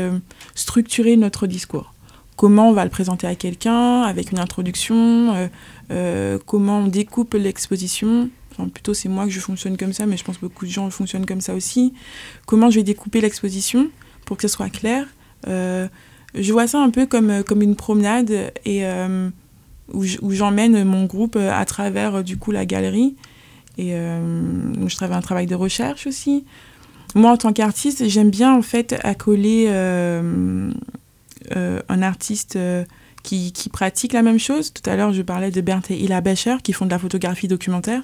structurer 0.55 1.17
notre 1.17 1.47
discours. 1.47 1.93
Comment 2.37 2.71
on 2.71 2.73
va 2.73 2.85
le 2.85 2.91
présenter 2.91 3.27
à 3.27 3.35
quelqu'un, 3.35 4.03
avec 4.03 4.33
une 4.33 4.39
introduction, 4.39 5.51
comment 6.47 6.79
on 6.79 6.87
découpe 6.87 7.35
l'exposition, 7.35 8.31
plutôt, 8.73 8.95
c'est 8.95 9.09
moi 9.09 9.25
que 9.25 9.31
je 9.31 9.41
fonctionne 9.41 9.77
comme 9.77 9.93
ça, 9.93 10.07
mais 10.07 10.17
je 10.17 10.25
pense 10.25 10.37
que 10.37 10.43
beaucoup 10.43 10.67
de 10.67 10.71
gens 10.71 10.89
fonctionnent 10.91 11.27
comme 11.27 11.41
ça 11.41 11.55
aussi. 11.55 11.95
Comment 12.47 12.71
je 12.71 12.77
vais 12.77 12.83
découper 12.83 13.21
l'exposition 13.21 13.89
pour 14.25 14.37
que 14.37 14.43
ce 14.43 14.55
soit 14.55 14.71
clair 14.71 15.07
euh, 15.49 15.89
Je 16.35 16.53
vois 16.53 16.67
ça 16.67 16.81
un 16.81 16.91
peu 16.91 17.07
comme, 17.07 17.31
euh, 17.31 17.43
comme 17.43 17.62
une 17.62 17.77
promenade 17.77 18.31
et, 18.65 18.85
euh, 18.87 19.29
où 19.93 20.31
j'emmène 20.33 20.85
mon 20.85 21.05
groupe 21.05 21.37
à 21.37 21.65
travers 21.65 22.25
du 22.25 22.39
coup 22.39 22.51
la 22.51 22.65
galerie. 22.65 23.15
Et 23.77 23.91
je 23.91 24.97
travaille 24.97 25.19
un 25.19 25.23
travail 25.23 25.47
de 25.47 25.55
recherche 25.55 26.07
aussi. 26.07 26.45
Moi, 27.15 27.31
en 27.31 27.37
tant 27.37 27.53
qu'artiste, 27.53 28.09
j'aime 28.09 28.31
bien 28.31 28.55
en 28.55 28.62
fait 28.62 28.99
accoler 29.03 29.69
un 29.69 30.73
artiste 32.03 32.59
qui, 33.23 33.53
qui, 33.53 33.69
pratique 33.69 34.15
la 34.15 34.23
même 34.23 34.39
chose. 34.39 34.73
Tout 34.73 34.89
à 34.89 34.97
l'heure, 34.97 35.12
je 35.12 35.21
parlais 35.21 35.51
de 35.51 35.61
Bernd 35.61 35.85
et 35.91 35.97
Ila 35.97 36.23
Becher 36.23 36.57
qui 36.62 36.73
font 36.73 36.87
de 36.87 36.91
la 36.91 36.99
photographie 36.99 37.49
documentaire 37.49 38.03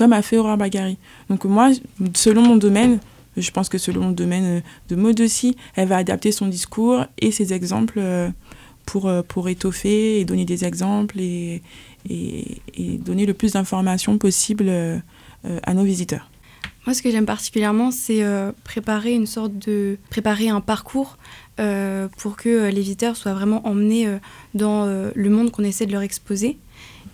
comme 0.00 0.14
a 0.14 0.22
fait 0.22 0.38
Aurore 0.38 0.56
Bagari. 0.56 0.96
Donc 1.28 1.44
moi, 1.44 1.70
selon 2.14 2.40
mon 2.40 2.56
domaine, 2.56 3.00
je 3.36 3.50
pense 3.50 3.68
que 3.68 3.78
selon 3.78 4.08
le 4.08 4.14
domaine 4.14 4.62
de 4.88 4.96
mode 4.96 5.20
aussi, 5.20 5.56
elle 5.76 5.88
va 5.88 5.96
adapter 5.96 6.32
son 6.32 6.46
discours 6.46 7.04
et 7.18 7.30
ses 7.30 7.52
exemples 7.52 8.00
pour, 8.86 9.10
pour 9.28 9.48
étoffer 9.48 10.20
et 10.20 10.24
donner 10.24 10.44
des 10.44 10.64
exemples 10.64 11.20
et, 11.20 11.62
et, 12.08 12.98
donner 12.98 13.26
le 13.26 13.34
plus 13.34 13.52
d'informations 13.52 14.18
possible 14.18 14.70
à 15.44 15.74
nos 15.74 15.84
visiteurs. 15.84 16.28
Moi, 16.86 16.94
ce 16.94 17.02
que 17.02 17.10
j'aime 17.10 17.26
particulièrement, 17.26 17.90
c'est 17.90 18.24
préparer 18.64 19.12
une 19.12 19.26
sorte 19.26 19.56
de 19.58 19.98
préparer 20.10 20.48
un 20.48 20.60
parcours 20.60 21.16
euh, 21.60 22.08
pour 22.16 22.36
que 22.36 22.48
euh, 22.48 22.70
les 22.70 22.80
visiteurs 22.80 23.16
soient 23.16 23.34
vraiment 23.34 23.66
emmenés 23.66 24.06
euh, 24.06 24.18
dans 24.54 24.86
le 24.86 25.30
monde 25.30 25.50
qu'on 25.50 25.64
essaie 25.64 25.84
de 25.84 25.92
leur 25.92 26.02
exposer. 26.02 26.58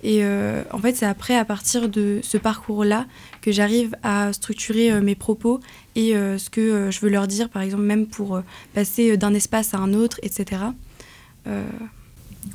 Et 0.03 0.23
en 0.25 0.79
fait, 0.79 0.95
c'est 0.95 1.07
après, 1.07 1.35
à 1.37 1.45
partir 1.45 1.89
de 1.89 2.21
ce 2.23 2.39
parcours-là, 2.39 3.07
que 3.47 3.53
j'arrive 3.53 3.95
à 4.03 4.33
structurer 4.33 5.01
mes 5.01 5.15
propos 5.15 5.61
et 5.95 6.15
ce 6.15 6.51
que 6.51 6.91
je 6.91 6.99
veux 7.01 7.09
leur 7.09 7.29
dire, 7.29 7.49
par 7.49 7.63
exemple, 7.63 7.85
même 7.85 8.09
pour 8.09 8.43
passer 8.75 9.17
d'un 9.17 9.33
espace 9.35 9.73
à 9.73 9.79
un 9.79 9.95
autre, 9.95 10.19
etc. 10.25 10.63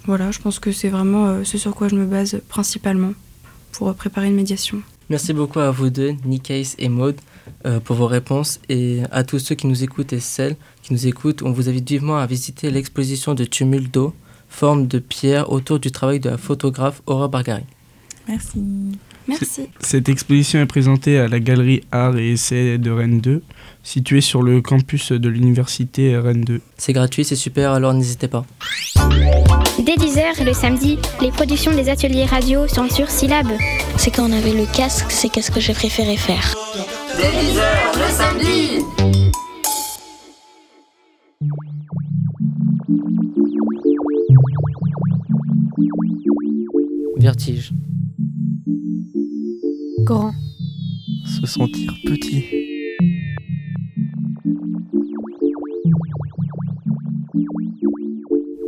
voilà, 0.05 0.31
je 0.31 0.39
pense 0.39 0.59
que 0.59 0.73
c'est 0.73 0.89
vraiment 0.89 1.45
ce 1.45 1.57
sur 1.57 1.73
quoi 1.73 1.87
je 1.87 1.95
me 1.95 2.05
base 2.05 2.41
principalement 2.49 3.13
pour 3.71 3.95
préparer 3.95 4.27
une 4.27 4.35
médiation. 4.35 4.81
Merci 5.09 5.31
beaucoup 5.31 5.59
à 5.59 5.71
vous 5.71 5.89
deux, 5.89 6.13
Nicaïs 6.25 6.75
et 6.77 6.89
Maude, 6.89 7.21
pour 7.85 7.95
vos 7.95 8.07
réponses 8.07 8.59
et 8.67 8.99
à 9.11 9.23
tous 9.23 9.39
ceux 9.39 9.55
qui 9.55 9.67
nous 9.67 9.83
écoutent 9.85 10.11
et 10.11 10.19
celles 10.19 10.57
qui 10.83 10.91
nous 10.91 11.07
écoutent, 11.07 11.41
on 11.41 11.53
vous 11.53 11.69
invite 11.69 11.89
vivement 11.89 12.17
à 12.17 12.25
visiter 12.25 12.69
l'exposition 12.69 13.33
de 13.33 13.45
Tumulto, 13.45 14.13
forme 14.49 14.87
de 14.87 14.99
pierre 14.99 15.53
autour 15.53 15.79
du 15.79 15.89
travail 15.89 16.19
de 16.19 16.29
la 16.29 16.37
photographe 16.37 17.01
Aurore 17.05 17.29
Bargari. 17.29 17.63
Merci. 18.27 18.59
Merci. 19.27 19.69
Cette 19.79 20.09
exposition 20.09 20.59
est 20.59 20.65
présentée 20.65 21.17
à 21.19 21.27
la 21.27 21.39
galerie 21.39 21.81
Art 21.91 22.17
et 22.17 22.31
Essai 22.31 22.77
de 22.77 22.91
Rennes 22.91 23.21
2, 23.21 23.41
située 23.83 24.21
sur 24.21 24.41
le 24.41 24.61
campus 24.61 25.11
de 25.11 25.29
l'université 25.29 26.17
Rennes 26.17 26.43
2. 26.43 26.61
C'est 26.77 26.93
gratuit, 26.93 27.23
c'est 27.23 27.35
super, 27.35 27.71
alors 27.71 27.93
n'hésitez 27.93 28.27
pas. 28.27 28.45
Dès 29.79 29.95
10h 29.95 30.43
le 30.45 30.53
samedi, 30.53 30.97
les 31.21 31.31
productions 31.31 31.73
des 31.73 31.89
ateliers 31.89 32.25
radio 32.25 32.67
sont 32.67 32.89
sur 32.89 33.09
Syllab. 33.09 33.47
C'est 33.97 34.11
quand 34.11 34.29
on 34.29 34.33
avait 34.33 34.53
le 34.53 34.65
casque, 34.65 35.07
c'est 35.09 35.29
qu'est-ce 35.29 35.51
que 35.51 35.59
j'ai 35.59 35.73
préféré 35.73 36.17
faire. 36.17 36.53
Dès 37.17 37.29
10h 37.29 37.61
le 37.95 38.09
samedi 38.11 38.81
Vertige. 47.17 47.71
Grand. 50.11 50.33
Se 51.23 51.45
sentir 51.45 51.95
petit. 52.05 52.43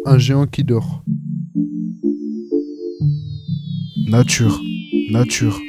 Un 0.06 0.18
géant 0.18 0.48
qui 0.48 0.64
dort. 0.64 1.04
Nature, 4.08 4.62
nature, 5.12 5.60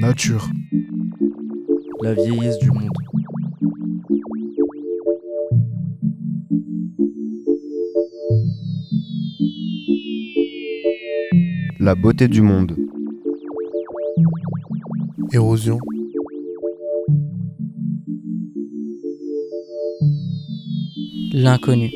nature. 0.00 0.50
La 2.02 2.14
vieillesse 2.14 2.58
du 2.58 2.72
monde. 2.72 2.90
La 11.78 11.94
beauté 11.94 12.26
du 12.26 12.42
monde. 12.42 12.79
Érosion. 15.32 15.78
L'inconnu. 21.32 21.88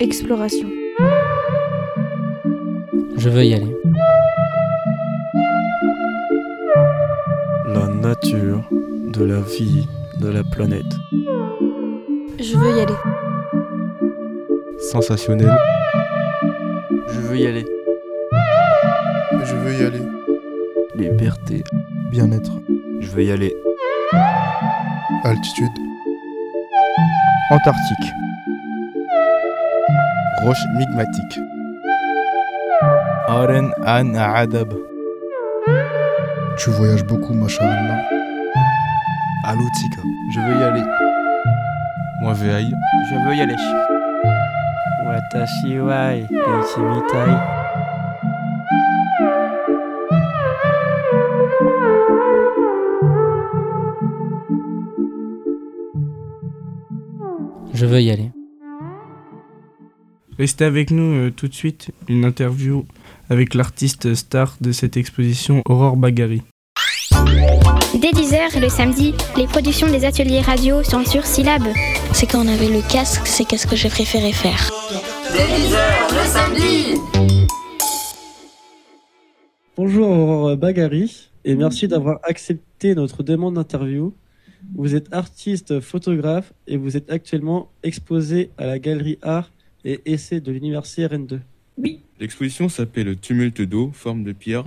Exploration. 0.00 0.68
Je 3.18 3.28
veux 3.28 3.44
y 3.44 3.52
aller. 3.52 3.66
La 7.66 7.88
nature 7.88 8.62
de 8.70 9.24
la 9.24 9.40
vie 9.40 9.86
de 10.20 10.28
la 10.28 10.42
planète. 10.44 10.84
Je 12.38 12.56
veux 12.56 12.76
y 12.76 12.80
aller. 12.80 12.94
Sensationnel. 14.78 15.56
Je 17.08 17.20
veux 17.20 17.36
y 17.36 17.46
aller. 17.46 17.64
Je 19.44 19.54
veux 19.54 19.72
y 19.72 19.84
aller. 19.84 20.02
Liberté. 20.96 21.64
Bien-être. 22.10 22.52
Je 23.00 23.08
veux 23.10 23.22
y 23.24 23.30
aller. 23.30 23.54
Altitude. 25.24 25.72
Antarctique. 27.50 28.12
Roche 30.42 30.64
migmatique. 30.76 31.38
Aren 33.28 33.72
an 33.86 34.14
adab. 34.14 34.74
Tu 36.58 36.70
voyages 36.70 37.04
beaucoup, 37.04 37.34
machallah. 37.34 38.02
Aloutika. 39.44 40.02
Je 40.32 40.40
veux 40.40 40.60
y 40.60 40.62
aller. 40.62 41.03
Moi. 42.24 42.32
Je 42.32 43.28
veux 43.28 43.36
y 43.36 43.40
aller. 43.42 43.54
Watashi 45.04 45.78
wa 45.78 46.16
ichimitai. 46.16 47.30
Je 57.74 57.84
veux 57.84 58.00
y 58.00 58.10
aller. 58.10 58.30
Restez 60.38 60.64
avec 60.64 60.90
nous 60.90 61.02
euh, 61.02 61.30
tout 61.30 61.48
de 61.48 61.54
suite, 61.54 61.90
une 62.08 62.24
interview 62.24 62.86
avec 63.28 63.52
l'artiste 63.52 64.14
star 64.14 64.56
de 64.62 64.72
cette 64.72 64.96
exposition, 64.96 65.60
Aurore 65.66 65.98
Bagari. 65.98 66.42
Dès 68.04 68.10
10h 68.10 68.60
le 68.60 68.68
samedi, 68.68 69.14
les 69.34 69.46
productions 69.46 69.90
des 69.90 70.04
ateliers 70.04 70.42
radio 70.42 70.82
sont 70.82 71.06
sur 71.06 71.24
Syllab. 71.24 71.62
C'est 72.12 72.26
quand 72.26 72.44
on 72.44 72.48
avait 72.48 72.68
le 72.68 72.86
casque, 72.86 73.26
c'est 73.26 73.46
qu'est-ce 73.46 73.66
que 73.66 73.76
j'ai 73.76 73.88
préféré 73.88 74.30
faire. 74.30 74.68
Dès 75.32 75.46
10h 75.46 76.12
le 76.12 76.26
samedi 76.26 77.00
Bonjour 79.74 80.06
Aurore 80.06 80.54
Bagari 80.58 81.30
et 81.46 81.54
merci 81.54 81.88
d'avoir 81.88 82.20
accepté 82.24 82.94
notre 82.94 83.22
demande 83.22 83.54
d'interview. 83.54 84.12
Vous 84.74 84.94
êtes 84.94 85.10
artiste 85.14 85.80
photographe 85.80 86.52
et 86.66 86.76
vous 86.76 86.98
êtes 86.98 87.10
actuellement 87.10 87.70
exposé 87.82 88.50
à 88.58 88.66
la 88.66 88.78
galerie 88.78 89.18
Art 89.22 89.50
et 89.86 90.02
Essai 90.04 90.42
de 90.42 90.52
l'université 90.52 91.06
Rennes 91.06 91.26
2. 91.26 91.40
Oui. 91.78 92.02
L'exposition 92.20 92.68
s'appelle 92.68 93.16
Tumulte 93.16 93.62
d'eau, 93.62 93.92
forme 93.94 94.24
de 94.24 94.32
pierre, 94.32 94.66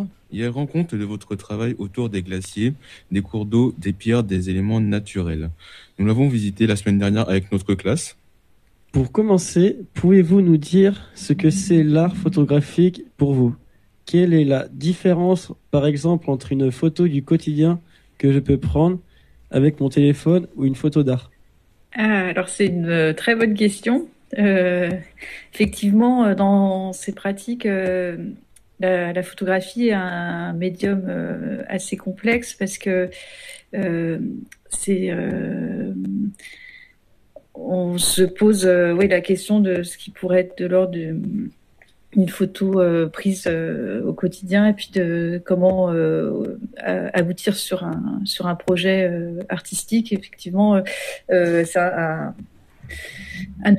rend 0.50 0.66
compte 0.66 0.96
de 0.96 1.06
votre 1.06 1.36
travail 1.36 1.76
autour 1.78 2.10
des 2.10 2.22
glaciers, 2.22 2.74
des 3.12 3.22
cours 3.22 3.46
d'eau, 3.46 3.74
des 3.78 3.94
pierres, 3.94 4.24
des 4.24 4.50
éléments 4.50 4.80
naturels. 4.80 5.50
Nous 5.98 6.06
l'avons 6.06 6.28
visité 6.28 6.68
la 6.68 6.76
semaine 6.76 6.98
dernière 6.98 7.30
avec 7.30 7.52
notre 7.52 7.74
classe. 7.76 8.18
Pour 8.92 9.12
commencer, 9.12 9.78
pouvez-vous 9.94 10.42
nous 10.42 10.58
dire 10.58 11.10
ce 11.14 11.34
que 11.34 11.50
c'est 11.50 11.84
l'art 11.84 12.16
photographique 12.16 13.04
pour 13.18 13.34
vous? 13.34 13.56
Quelle 14.06 14.34
est 14.34 14.46
la 14.46 14.68
différence, 14.70 15.52
par 15.72 15.86
exemple, 15.86 16.30
entre 16.30 16.52
une 16.52 16.72
photo 16.72 17.08
du 17.08 17.24
quotidien 17.24 17.80
que 18.18 18.32
je 18.32 18.40
peux 18.40 18.58
prendre 18.58 19.00
avec 19.52 19.80
mon 19.80 19.90
téléphone 19.90 20.48
ou 20.56 20.66
une 20.66 20.76
photo 20.76 21.04
d'art? 21.04 21.30
Ah, 21.94 22.28
Alors 22.28 22.50
c'est 22.50 22.68
une 22.68 23.14
très 23.16 23.36
bonne 23.36 23.54
question. 23.54 24.08
Euh, 24.38 24.90
effectivement, 25.54 26.26
euh, 26.26 26.36
dans 26.36 26.94
ces 26.94 27.14
pratiques, 27.14 27.66
euh, 27.66 28.18
la, 28.80 29.24
photographie 29.24 29.88
est 29.88 29.94
un 29.94 30.54
médium 30.54 31.06
euh, 31.08 31.64
assez 31.68 31.98
complexe 31.98 32.54
parce 32.54 32.78
que 32.78 33.10
euh, 33.74 34.20
c'est 34.70 35.12
on 37.54 37.98
se 37.98 38.22
pose 38.22 38.66
oui 38.68 39.08
la 39.08 39.22
question 39.22 39.60
de 39.60 39.84
ce 39.84 39.98
qui 39.98 40.12
pourrait 40.12 40.42
être 40.42 40.58
de 40.60 40.66
l'ordre 40.68 40.92
d'une 40.92 42.30
photo 42.30 42.84
prise 43.10 43.48
au 43.48 44.14
quotidien 44.14 44.68
et 44.68 44.74
puis 44.74 44.90
de 44.94 45.42
comment 45.44 45.92
aboutir 46.86 47.56
sur 47.56 47.84
un 47.84 48.22
sur 48.26 48.46
un 48.48 48.56
projet 48.56 49.12
artistique. 49.50 50.14
Effectivement, 50.14 50.82
c'est 51.30 51.78
un, 51.78 51.82
un 51.82 52.36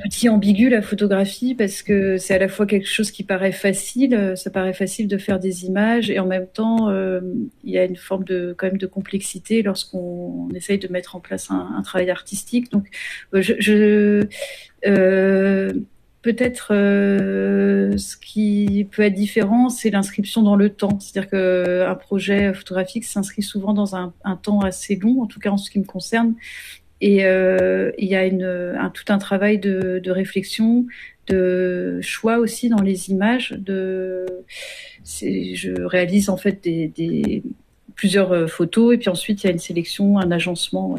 outil 0.05 0.29
ambigu 0.29 0.69
la 0.69 0.81
photographie 0.81 1.55
parce 1.55 1.81
que 1.81 2.17
c'est 2.17 2.33
à 2.35 2.39
la 2.39 2.47
fois 2.47 2.65
quelque 2.65 2.87
chose 2.87 3.11
qui 3.11 3.23
paraît 3.23 3.51
facile, 3.51 4.13
euh, 4.13 4.35
ça 4.35 4.49
paraît 4.49 4.73
facile 4.73 5.07
de 5.07 5.17
faire 5.17 5.39
des 5.39 5.65
images 5.65 6.09
et 6.09 6.19
en 6.19 6.25
même 6.25 6.47
temps 6.47 6.89
euh, 6.89 7.21
il 7.63 7.71
y 7.71 7.77
a 7.77 7.85
une 7.85 7.95
forme 7.95 8.23
de 8.23 8.53
quand 8.57 8.67
même 8.67 8.77
de 8.77 8.87
complexité 8.87 9.61
lorsqu'on 9.61 10.49
essaye 10.53 10.79
de 10.79 10.87
mettre 10.87 11.15
en 11.15 11.19
place 11.19 11.49
un, 11.51 11.75
un 11.77 11.81
travail 11.81 12.09
artistique. 12.09 12.71
Donc 12.71 12.87
euh, 13.33 13.41
je, 13.41 14.25
peut-être 16.21 16.73
ce 16.73 18.17
qui 18.17 18.87
peut 18.91 19.03
être 19.03 19.13
différent, 19.13 19.69
c'est 19.69 19.89
l'inscription 19.89 20.41
dans 20.41 20.55
le 20.55 20.69
temps. 20.69 20.99
C'est-à-dire 20.99 21.29
qu'un 21.29 21.95
projet 21.95 22.53
photographique 22.53 23.05
s'inscrit 23.05 23.41
souvent 23.41 23.73
dans 23.73 23.95
un, 23.95 24.13
un, 24.23 24.35
temps 24.35 24.59
assez 24.59 24.95
long, 24.95 25.21
en 25.21 25.27
tout 25.27 25.39
cas 25.39 25.49
en 25.49 25.57
ce 25.57 25.71
qui 25.71 25.79
me 25.79 25.85
concerne. 25.85 26.35
Et 27.01 27.25
euh, 27.25 27.91
il 27.97 28.07
y 28.07 28.15
a 28.15 28.21
un, 28.21 28.89
tout 28.89 29.05
un 29.07 29.17
travail 29.17 29.57
de, 29.57 30.11
réflexion, 30.11 30.85
de 31.27 31.99
choix 32.01 32.37
aussi 32.37 32.69
dans 32.69 32.81
les 32.81 33.09
images. 33.09 33.51
De, 33.57 34.25
je 35.03 35.81
réalise 35.81 36.29
en 36.29 36.37
fait 36.37 36.61
des, 36.63 37.43
plusieurs 37.95 38.49
photos 38.49 38.95
et 38.95 38.97
puis 38.97 39.09
ensuite 39.09 39.43
il 39.43 39.47
y 39.47 39.49
a 39.49 39.53
une 39.53 39.59
sélection, 39.59 40.17
un 40.17 40.31
agencement. 40.31 40.97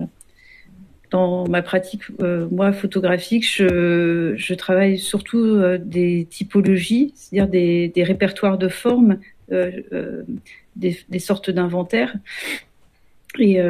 Dans 1.11 1.49
ma 1.49 1.61
pratique, 1.61 2.02
euh, 2.21 2.47
moi, 2.52 2.73
photographique, 2.73 3.45
je, 3.45 4.54
travaille 4.54 4.97
surtout 4.97 5.38
euh, 5.38 5.76
des 5.76 6.26
typologies, 6.30 7.12
c'est-à-dire 7.16 7.49
des, 7.92 8.04
répertoires 8.04 8.59
de 8.59 8.69
formes, 8.69 9.19
euh, 9.50 10.23
des, 10.76 11.19
sortes 11.19 11.50
d'inventaires. 11.50 12.14
Et, 13.40 13.61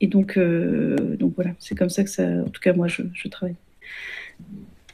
et 0.00 0.06
donc, 0.06 0.38
donc 0.38 1.34
voilà, 1.34 1.52
c'est 1.58 1.76
comme 1.76 1.90
ça 1.90 2.04
que 2.04 2.10
ça, 2.10 2.24
en 2.24 2.48
tout 2.48 2.60
cas, 2.60 2.72
moi, 2.72 2.88
je, 2.88 3.02
je 3.12 3.28
travaille. 3.28 3.56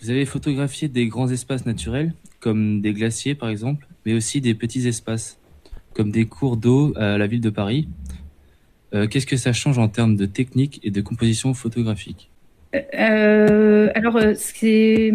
Vous 0.03 0.11
avez 0.11 0.25
photographié 0.25 0.89
des 0.89 1.07
grands 1.07 1.31
espaces 1.31 1.67
naturels, 1.67 2.13
comme 2.41 2.81
des 2.81 2.93
glaciers 2.93 3.35
par 3.35 3.49
exemple, 3.49 3.87
mais 4.05 4.13
aussi 4.13 4.41
des 4.41 4.55
petits 4.55 4.87
espaces, 4.87 5.39
comme 5.95 6.11
des 6.11 6.27
cours 6.27 6.57
d'eau 6.57 6.93
à 6.97 7.19
la 7.19 7.27
ville 7.27 7.41
de 7.41 7.51
Paris. 7.51 7.89
Euh, 8.95 9.07
qu'est-ce 9.09 9.27
que 9.27 9.37
ça 9.37 9.53
change 9.53 9.79
en 9.79 9.89
termes 9.89 10.17
de 10.17 10.27
technique 10.27 10.81
et 10.83 10.91
de 10.91 11.01
composition 11.01 11.55
photographique? 11.55 12.31
Euh, 12.95 13.91
alors, 13.95 14.17
euh, 14.17 14.35
ce 14.35 14.53
qui 14.53 14.69
est, 14.69 15.13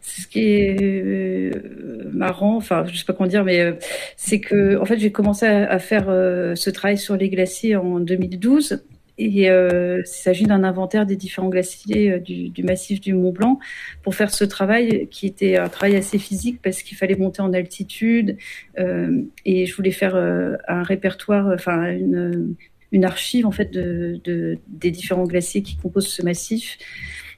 ce 0.00 0.26
qui 0.26 0.40
est 0.40 0.76
euh, 0.80 2.10
marrant, 2.12 2.56
enfin, 2.56 2.84
je 2.86 2.96
sais 2.96 3.04
pas 3.04 3.12
comment 3.12 3.28
dire, 3.28 3.44
mais 3.44 3.78
c'est 4.16 4.40
que, 4.40 4.78
en 4.78 4.84
fait, 4.84 4.98
j'ai 4.98 5.10
commencé 5.12 5.46
à, 5.46 5.70
à 5.70 5.78
faire 5.78 6.06
ce 6.06 6.70
travail 6.70 6.98
sur 6.98 7.16
les 7.16 7.28
glaciers 7.28 7.76
en 7.76 8.00
2012. 8.00 8.82
Et 9.18 9.46
il 9.46 10.02
s'agit 10.04 10.44
d'un 10.44 10.64
inventaire 10.64 11.06
des 11.06 11.16
différents 11.16 11.48
glaciers 11.48 12.18
du, 12.20 12.48
du, 12.48 12.62
massif 12.62 13.00
du 13.00 13.14
Mont 13.14 13.32
Blanc 13.32 13.58
pour 14.02 14.14
faire 14.14 14.32
ce 14.32 14.44
travail 14.44 15.08
qui 15.10 15.26
était 15.26 15.56
un 15.56 15.68
travail 15.68 15.96
assez 15.96 16.18
physique 16.18 16.60
parce 16.62 16.82
qu'il 16.82 16.96
fallait 16.96 17.16
monter 17.16 17.42
en 17.42 17.52
altitude 17.52 18.36
et 18.76 19.66
je 19.66 19.76
voulais 19.76 19.90
faire 19.90 20.16
un 20.16 20.82
répertoire, 20.82 21.48
enfin 21.52 21.90
une, 21.90 23.04
archive 23.04 23.46
en 23.46 23.52
fait 23.52 23.70
de, 23.70 24.20
de, 24.24 24.58
des 24.68 24.90
différents 24.90 25.26
glaciers 25.26 25.62
qui 25.62 25.76
composent 25.76 26.08
ce 26.08 26.22
massif. 26.22 26.78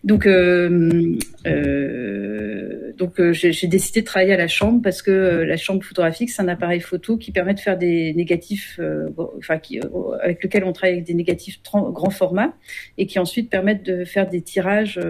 Donc, 0.05 0.26
euh, 0.26 1.17
euh, 1.47 2.32
donc 3.02 3.18
euh, 3.18 3.32
j'ai 3.32 3.66
décidé 3.66 4.00
de 4.02 4.06
travailler 4.06 4.32
à 4.32 4.37
la 4.37 4.47
chambre 4.47 4.80
parce 4.80 5.02
que 5.02 5.11
euh, 5.11 5.44
la 5.44 5.56
chambre 5.56 5.82
photographique, 5.82 6.30
c'est 6.30 6.40
un 6.40 6.47
appareil 6.47 6.78
photo 6.78 7.16
qui 7.16 7.32
permet 7.32 7.52
de 7.52 7.59
faire 7.59 7.76
des 7.76 8.14
négatifs, 8.14 8.78
euh, 8.78 9.09
enfin, 9.38 9.59
avec 10.23 10.44
lequel 10.44 10.62
on 10.62 10.73
travaille 10.73 10.94
avec 10.94 11.04
des 11.04 11.14
négatifs 11.14 11.61
grand 11.64 12.11
format 12.11 12.54
et 12.99 13.06
qui 13.06 13.18
ensuite 13.18 13.50
permettent 13.50 13.82
de 13.82 14.04
faire 14.04 14.28
des 14.28 14.40
tirages 14.40 15.00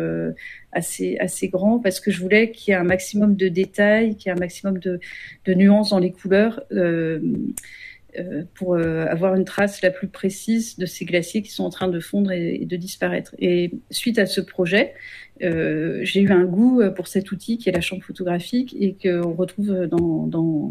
assez 0.72 1.18
assez 1.20 1.49
grands 1.49 1.80
parce 1.80 2.00
que 2.00 2.11
je 2.11 2.18
voulais 2.22 2.50
qu'il 2.50 2.72
y 2.72 2.75
ait 2.75 2.80
un 2.80 2.84
maximum 2.84 3.37
de 3.37 3.49
détails, 3.49 4.16
qu'il 4.16 4.28
y 4.28 4.30
ait 4.30 4.37
un 4.37 4.40
maximum 4.40 4.78
de, 4.78 4.99
nuances 5.46 5.90
dans 5.90 5.99
les 5.99 6.12
couleurs. 6.12 6.62
Pour 8.54 8.76
avoir 8.76 9.34
une 9.34 9.44
trace 9.44 9.82
la 9.82 9.90
plus 9.90 10.08
précise 10.08 10.78
de 10.78 10.87
ces 10.87 11.04
glaciers 11.04 11.42
qui 11.42 11.50
sont 11.50 11.64
en 11.64 11.70
train 11.70 11.88
de 11.88 12.00
fondre 12.00 12.32
et, 12.32 12.64
de 12.64 12.76
disparaître. 12.76 13.34
Et 13.38 13.72
suite 13.90 14.18
à 14.18 14.26
ce 14.26 14.40
projet, 14.40 14.94
euh, 15.42 16.00
j'ai 16.02 16.20
eu 16.20 16.30
un 16.30 16.44
goût 16.44 16.82
pour 16.94 17.06
cet 17.06 17.32
outil 17.32 17.58
qui 17.58 17.68
est 17.68 17.72
la 17.72 17.80
chambre 17.80 18.02
photographique 18.02 18.76
et 18.78 18.96
qu'on 19.00 19.32
retrouve 19.32 19.87
dans, 19.87 20.70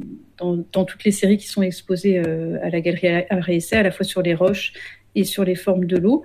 toutes 0.86 1.04
les 1.04 1.12
séries 1.12 1.38
qui 1.38 1.48
sont 1.48 1.62
exposées 1.62 2.20
à 2.20 2.70
la 2.70 2.82
galerie 2.82 3.26
réessai, 3.30 3.78
à 3.78 3.84
la 3.84 3.92
fois 3.92 4.06
sur 4.06 4.22
les 4.22 4.34
roches 4.34 4.74
et 5.16 5.24
sur 5.24 5.44
les 5.44 5.56
formes 5.56 5.86
de 5.86 5.98
l'eau. 5.98 6.24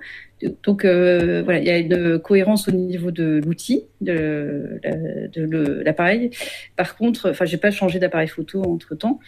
Donc 0.63 0.85
euh, 0.85 1.41
voilà, 1.43 1.59
il 1.59 1.65
y 1.65 1.71
a 1.71 1.77
une 1.79 2.19
cohérence 2.19 2.67
au 2.67 2.71
niveau 2.71 3.11
de 3.11 3.41
l'outil, 3.43 3.85
de, 4.01 4.79
de 5.33 5.81
l'appareil. 5.83 6.29
Par 6.75 6.95
contre, 6.95 7.31
enfin, 7.31 7.45
j'ai 7.45 7.57
pas 7.57 7.71
changé 7.71 7.99
d'appareil 7.99 8.27
photo 8.27 8.61
entre 8.63 8.95
temps. 8.95 9.19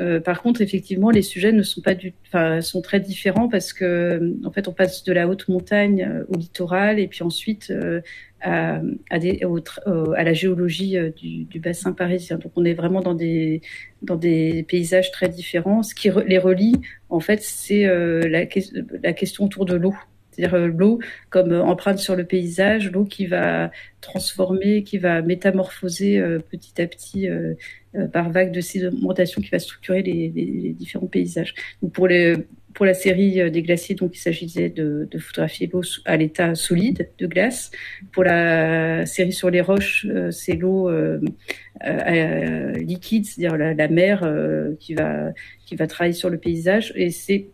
Euh, 0.00 0.20
par 0.20 0.42
contre, 0.42 0.60
effectivement, 0.60 1.10
les 1.10 1.22
sujets 1.22 1.52
ne 1.52 1.62
sont 1.62 1.80
pas 1.80 1.94
du, 1.94 2.14
enfin, 2.26 2.60
sont 2.60 2.82
très 2.82 3.00
différents 3.00 3.48
parce 3.48 3.72
que, 3.72 4.34
en 4.44 4.50
fait, 4.50 4.68
on 4.68 4.72
passe 4.72 5.04
de 5.04 5.12
la 5.12 5.28
haute 5.28 5.48
montagne 5.48 6.08
euh, 6.08 6.24
au 6.28 6.36
littoral 6.36 6.98
et 6.98 7.06
puis 7.08 7.22
ensuite 7.22 7.70
euh, 7.70 8.00
à, 8.40 8.80
la 9.10 10.32
géologie 10.32 10.96
du, 11.16 11.60
bassin 11.60 11.92
parisien. 11.92 12.38
Donc, 12.38 12.52
on 12.56 12.64
est 12.64 12.74
vraiment 12.74 13.00
dans 13.00 13.14
des 13.14 13.60
paysages 14.68 15.10
très 15.10 15.28
différents. 15.28 15.82
Ce 15.82 15.94
qui 15.94 16.10
les 16.26 16.38
relie, 16.38 16.74
en 17.08 17.20
fait, 17.20 17.42
c'est 17.42 17.86
la 17.86 19.12
question 19.14 19.44
autour 19.44 19.64
de 19.64 19.74
l'eau 19.74 19.94
c'est-à-dire 20.34 20.54
euh, 20.54 20.66
l'eau 20.66 20.98
comme 21.30 21.52
euh, 21.52 21.62
empreinte 21.62 21.98
sur 21.98 22.16
le 22.16 22.24
paysage, 22.24 22.90
l'eau 22.90 23.04
qui 23.04 23.26
va 23.26 23.70
transformer, 24.00 24.82
qui 24.82 24.98
va 24.98 25.22
métamorphoser 25.22 26.18
euh, 26.18 26.38
petit 26.38 26.80
à 26.80 26.86
petit 26.86 27.28
par 28.12 28.30
vague 28.30 28.50
de 28.50 28.60
sédimentation 28.60 29.40
qui 29.40 29.50
va 29.50 29.60
structurer 29.60 30.02
les, 30.02 30.28
différents 30.72 31.06
paysages. 31.06 31.54
Pour 31.92 32.08
les 32.08 32.36
pour 32.74 32.84
la 32.84 32.94
série 32.94 33.50
des 33.50 33.62
glaciers, 33.62 33.94
donc 33.94 34.16
il 34.16 34.20
s'agissait 34.20 34.68
de, 34.68 35.08
de, 35.10 35.18
photographier 35.18 35.70
l'eau 35.72 35.82
à 36.04 36.16
l'état 36.16 36.54
solide 36.54 37.08
de 37.18 37.26
glace. 37.26 37.70
Pour 38.12 38.24
la 38.24 39.06
série 39.06 39.32
sur 39.32 39.48
les 39.48 39.60
roches, 39.60 40.06
c'est 40.30 40.54
l'eau 40.54 40.88
euh, 40.88 41.20
euh, 41.84 42.72
liquide, 42.72 43.26
c'est-à-dire 43.26 43.56
la, 43.56 43.74
la, 43.74 43.88
mer 43.88 44.22
euh, 44.22 44.74
qui 44.80 44.94
va 44.94 45.32
qui 45.66 45.76
va 45.76 45.86
travailler 45.86 46.14
sur 46.14 46.30
le 46.30 46.38
paysage. 46.38 46.92
Et 46.96 47.10
c'est 47.10 47.46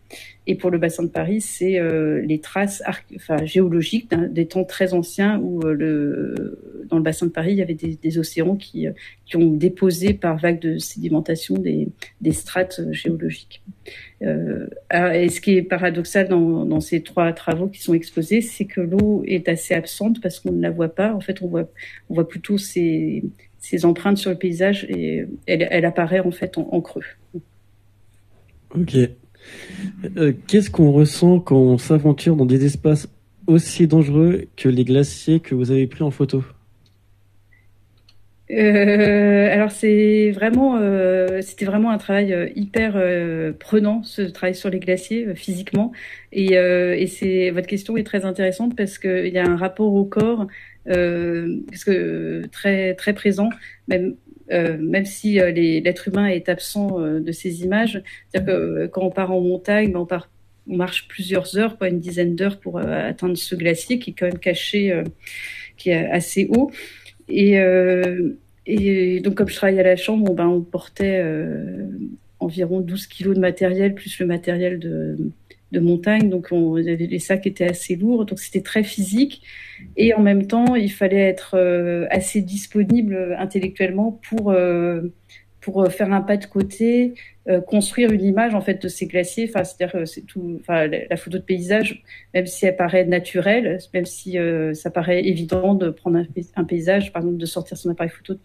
et 0.47 0.55
pour 0.55 0.71
le 0.71 0.79
bassin 0.79 1.03
de 1.03 1.07
Paris, 1.09 1.39
c'est 1.39 1.79
euh, 1.79 2.19
les 2.21 2.39
traces 2.39 2.81
enfin, 3.15 3.45
géologiques 3.45 4.09
des 4.13 4.47
temps 4.47 4.63
très 4.63 4.93
anciens 4.93 5.39
où 5.39 5.61
euh, 5.61 5.73
le, 5.73 6.85
dans 6.89 6.97
le 6.97 7.03
bassin 7.03 7.27
de 7.27 7.31
Paris, 7.31 7.51
il 7.51 7.57
y 7.57 7.61
avait 7.61 7.75
des, 7.75 7.95
des 7.95 8.17
océans 8.17 8.55
qui, 8.55 8.87
euh, 8.87 8.91
qui, 9.25 9.37
ont 9.37 9.51
déposé 9.51 10.13
par 10.13 10.37
vague 10.37 10.59
de 10.59 10.79
sédimentation 10.79 11.55
des, 11.55 11.89
des 12.21 12.31
strates 12.31 12.81
géologiques. 12.91 13.61
Euh, 14.23 14.67
et 15.13 15.29
ce 15.29 15.41
qui 15.41 15.57
est 15.57 15.63
paradoxal 15.63 16.27
dans, 16.27 16.79
ces 16.79 17.01
trois 17.01 17.33
travaux 17.33 17.67
qui 17.67 17.81
sont 17.81 17.93
exposés, 17.93 18.41
c'est 18.41 18.65
que 18.65 18.81
l'eau 18.81 19.23
est 19.25 19.49
assez 19.49 19.73
absente 19.73 20.21
parce 20.21 20.39
qu'on 20.39 20.51
ne 20.51 20.61
la 20.61 20.69
voit 20.69 20.93
pas. 20.93 21.13
En 21.13 21.19
fait, 21.19 21.41
on 21.41 21.47
voit, 21.47 21.69
on 22.09 22.15
voit 22.15 22.27
plutôt 22.27 22.57
ces 22.57 23.23
empreintes 23.83 24.17
sur 24.17 24.31
le 24.31 24.37
paysage 24.37 24.85
et 24.89 25.25
elle, 25.47 25.85
apparaît 25.85 26.19
en 26.19 26.31
fait 26.31 26.57
en, 26.57 26.69
en 26.71 26.81
creux. 26.81 27.03
Ok. 28.75 28.95
Euh, 30.17 30.33
Qu'est-ce 30.47 30.69
qu'on 30.69 30.91
ressent 30.91 31.39
quand 31.39 31.57
on 31.57 31.77
s'aventure 31.77 32.35
dans 32.35 32.45
des 32.45 32.65
espaces 32.65 33.09
aussi 33.47 33.87
dangereux 33.87 34.45
que 34.55 34.69
les 34.69 34.85
glaciers 34.85 35.39
que 35.39 35.55
vous 35.55 35.71
avez 35.71 35.87
pris 35.87 36.03
en 36.03 36.11
photo? 36.11 36.43
Euh, 38.51 39.53
alors 39.53 39.71
c'est 39.71 40.31
vraiment, 40.31 40.77
euh, 40.77 41.41
c'était 41.41 41.65
vraiment 41.65 41.91
un 41.91 41.97
travail 41.97 42.33
euh, 42.33 42.49
hyper 42.55 42.93
euh, 42.95 43.53
prenant, 43.57 44.03
ce 44.03 44.21
travail 44.21 44.55
sur 44.55 44.69
les 44.69 44.79
glaciers 44.79 45.27
euh, 45.27 45.35
physiquement. 45.35 45.91
Et, 46.31 46.53
et 46.53 47.07
c'est 47.07 47.49
votre 47.51 47.67
question 47.67 47.97
est 47.97 48.03
très 48.03 48.25
intéressante 48.25 48.75
parce 48.75 48.97
qu'il 48.97 49.27
y 49.27 49.37
a 49.37 49.45
un 49.45 49.57
rapport 49.57 49.93
au 49.93 50.05
corps, 50.05 50.47
parce 50.85 51.83
que 51.85 52.43
très 52.51 52.93
très 52.95 53.13
présent, 53.13 53.49
même 53.89 54.15
euh, 54.51 54.77
même 54.77 55.05
si 55.05 55.39
euh, 55.39 55.51
l'être 55.51 56.09
humain 56.09 56.27
est 56.27 56.49
absent 56.49 56.99
euh, 56.99 57.19
de 57.19 57.31
ces 57.31 57.63
images. 57.63 58.01
C'est-à-dire 58.29 58.53
que 58.53 58.87
quand 58.87 59.01
on 59.01 59.09
part 59.09 59.31
en 59.31 59.39
montagne, 59.39 59.93
ben, 59.93 59.99
on, 59.99 60.05
part, 60.05 60.29
on 60.67 60.75
marche 60.75 61.07
plusieurs 61.07 61.57
heures, 61.57 61.77
quoi, 61.77 61.87
une 61.87 61.99
dizaine 61.99 62.35
d'heures 62.35 62.59
pour 62.59 62.79
atteindre 62.79 63.37
ce 63.37 63.55
glacier 63.55 63.99
qui 63.99 64.11
est 64.11 64.13
quand 64.13 64.25
même 64.25 64.39
caché, 64.39 65.03
qui 65.77 65.89
est 65.89 66.09
assez 66.09 66.47
haut. 66.53 66.71
Et, 67.27 67.57
et 68.65 69.19
donc, 69.21 69.35
comme 69.35 69.47
je 69.47 69.55
travaille 69.55 69.79
à 69.79 69.83
la 69.83 69.95
chambre, 69.95 70.33
ben, 70.33 70.47
on 70.47 70.61
portait 70.61 71.21
environ 72.41 72.81
12 72.81 73.07
kilos 73.07 73.35
de 73.35 73.39
matériel, 73.39 73.93
plus 73.93 74.19
le 74.19 74.25
matériel 74.25 74.79
de, 74.79 75.17
montagne. 75.79 76.29
Donc, 76.29 76.49
on, 76.51 76.75
les 76.75 77.19
sacs 77.19 77.47
étaient 77.47 77.69
assez 77.69 77.95
lourds. 77.95 78.25
Donc, 78.25 78.39
c'était 78.39 78.61
très 78.61 78.83
physique. 78.83 79.41
Et 79.95 80.13
en 80.13 80.21
même 80.21 80.47
temps, 80.47 80.75
il 80.75 80.91
fallait 80.91 81.21
être 81.21 81.55
euh, 81.55 82.07
assez 82.09 82.41
disponible 82.41 83.35
intellectuellement 83.37 84.19
pour, 84.29 84.51
euh, 84.51 85.01
pour 85.61 85.87
faire 85.89 86.11
un 86.11 86.21
pas 86.21 86.37
de 86.37 86.45
côté, 86.45 87.13
euh, 87.13 87.13
construire 87.67 88.11
une 88.11 88.23
image 88.23 88.53
en 88.53 88.61
fait 88.61 88.81
de 88.81 88.87
ces 88.87 89.07
glaciers. 89.07 89.49
Enfin, 89.49 89.63
c'est-à-dire 89.63 90.07
c'est 90.07 90.21
tout. 90.21 90.57
Enfin, 90.59 90.87
la, 90.87 91.17
photo 91.17 91.37
de 91.37 91.43
paysage, 91.43 92.03
même 92.33 92.45
si 92.45 92.65
elle 92.65 92.75
paraît 92.75 93.05
naturelle, 93.05 93.79
même 93.93 94.05
si 94.05 94.37
ça 94.73 94.91
paraît 94.91 95.25
évident 95.25 95.73
de 95.73 95.89
prendre 95.89 96.23
un, 96.55 96.63
paysage, 96.63 97.11
par 97.11 97.23
exemple, 97.23 97.37
de 97.37 97.45
sortir 97.45 97.77
son 97.77 97.89
appareil 97.89 98.11
photo, 98.11 98.39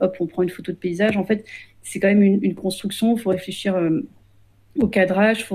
hop, 0.00 0.16
on 0.20 0.26
prend 0.26 0.42
une 0.42 0.50
photo 0.50 0.70
de 0.72 0.76
paysage. 0.76 1.16
En 1.16 1.24
fait, 1.24 1.44
c'est 1.82 1.98
quand 1.98 2.08
même 2.08 2.22
une, 2.22 2.54
construction. 2.54 3.16
Il 3.16 3.20
faut 3.20 3.30
réfléchir 3.30 3.74
au 4.78 4.88
cadrage, 4.88 5.46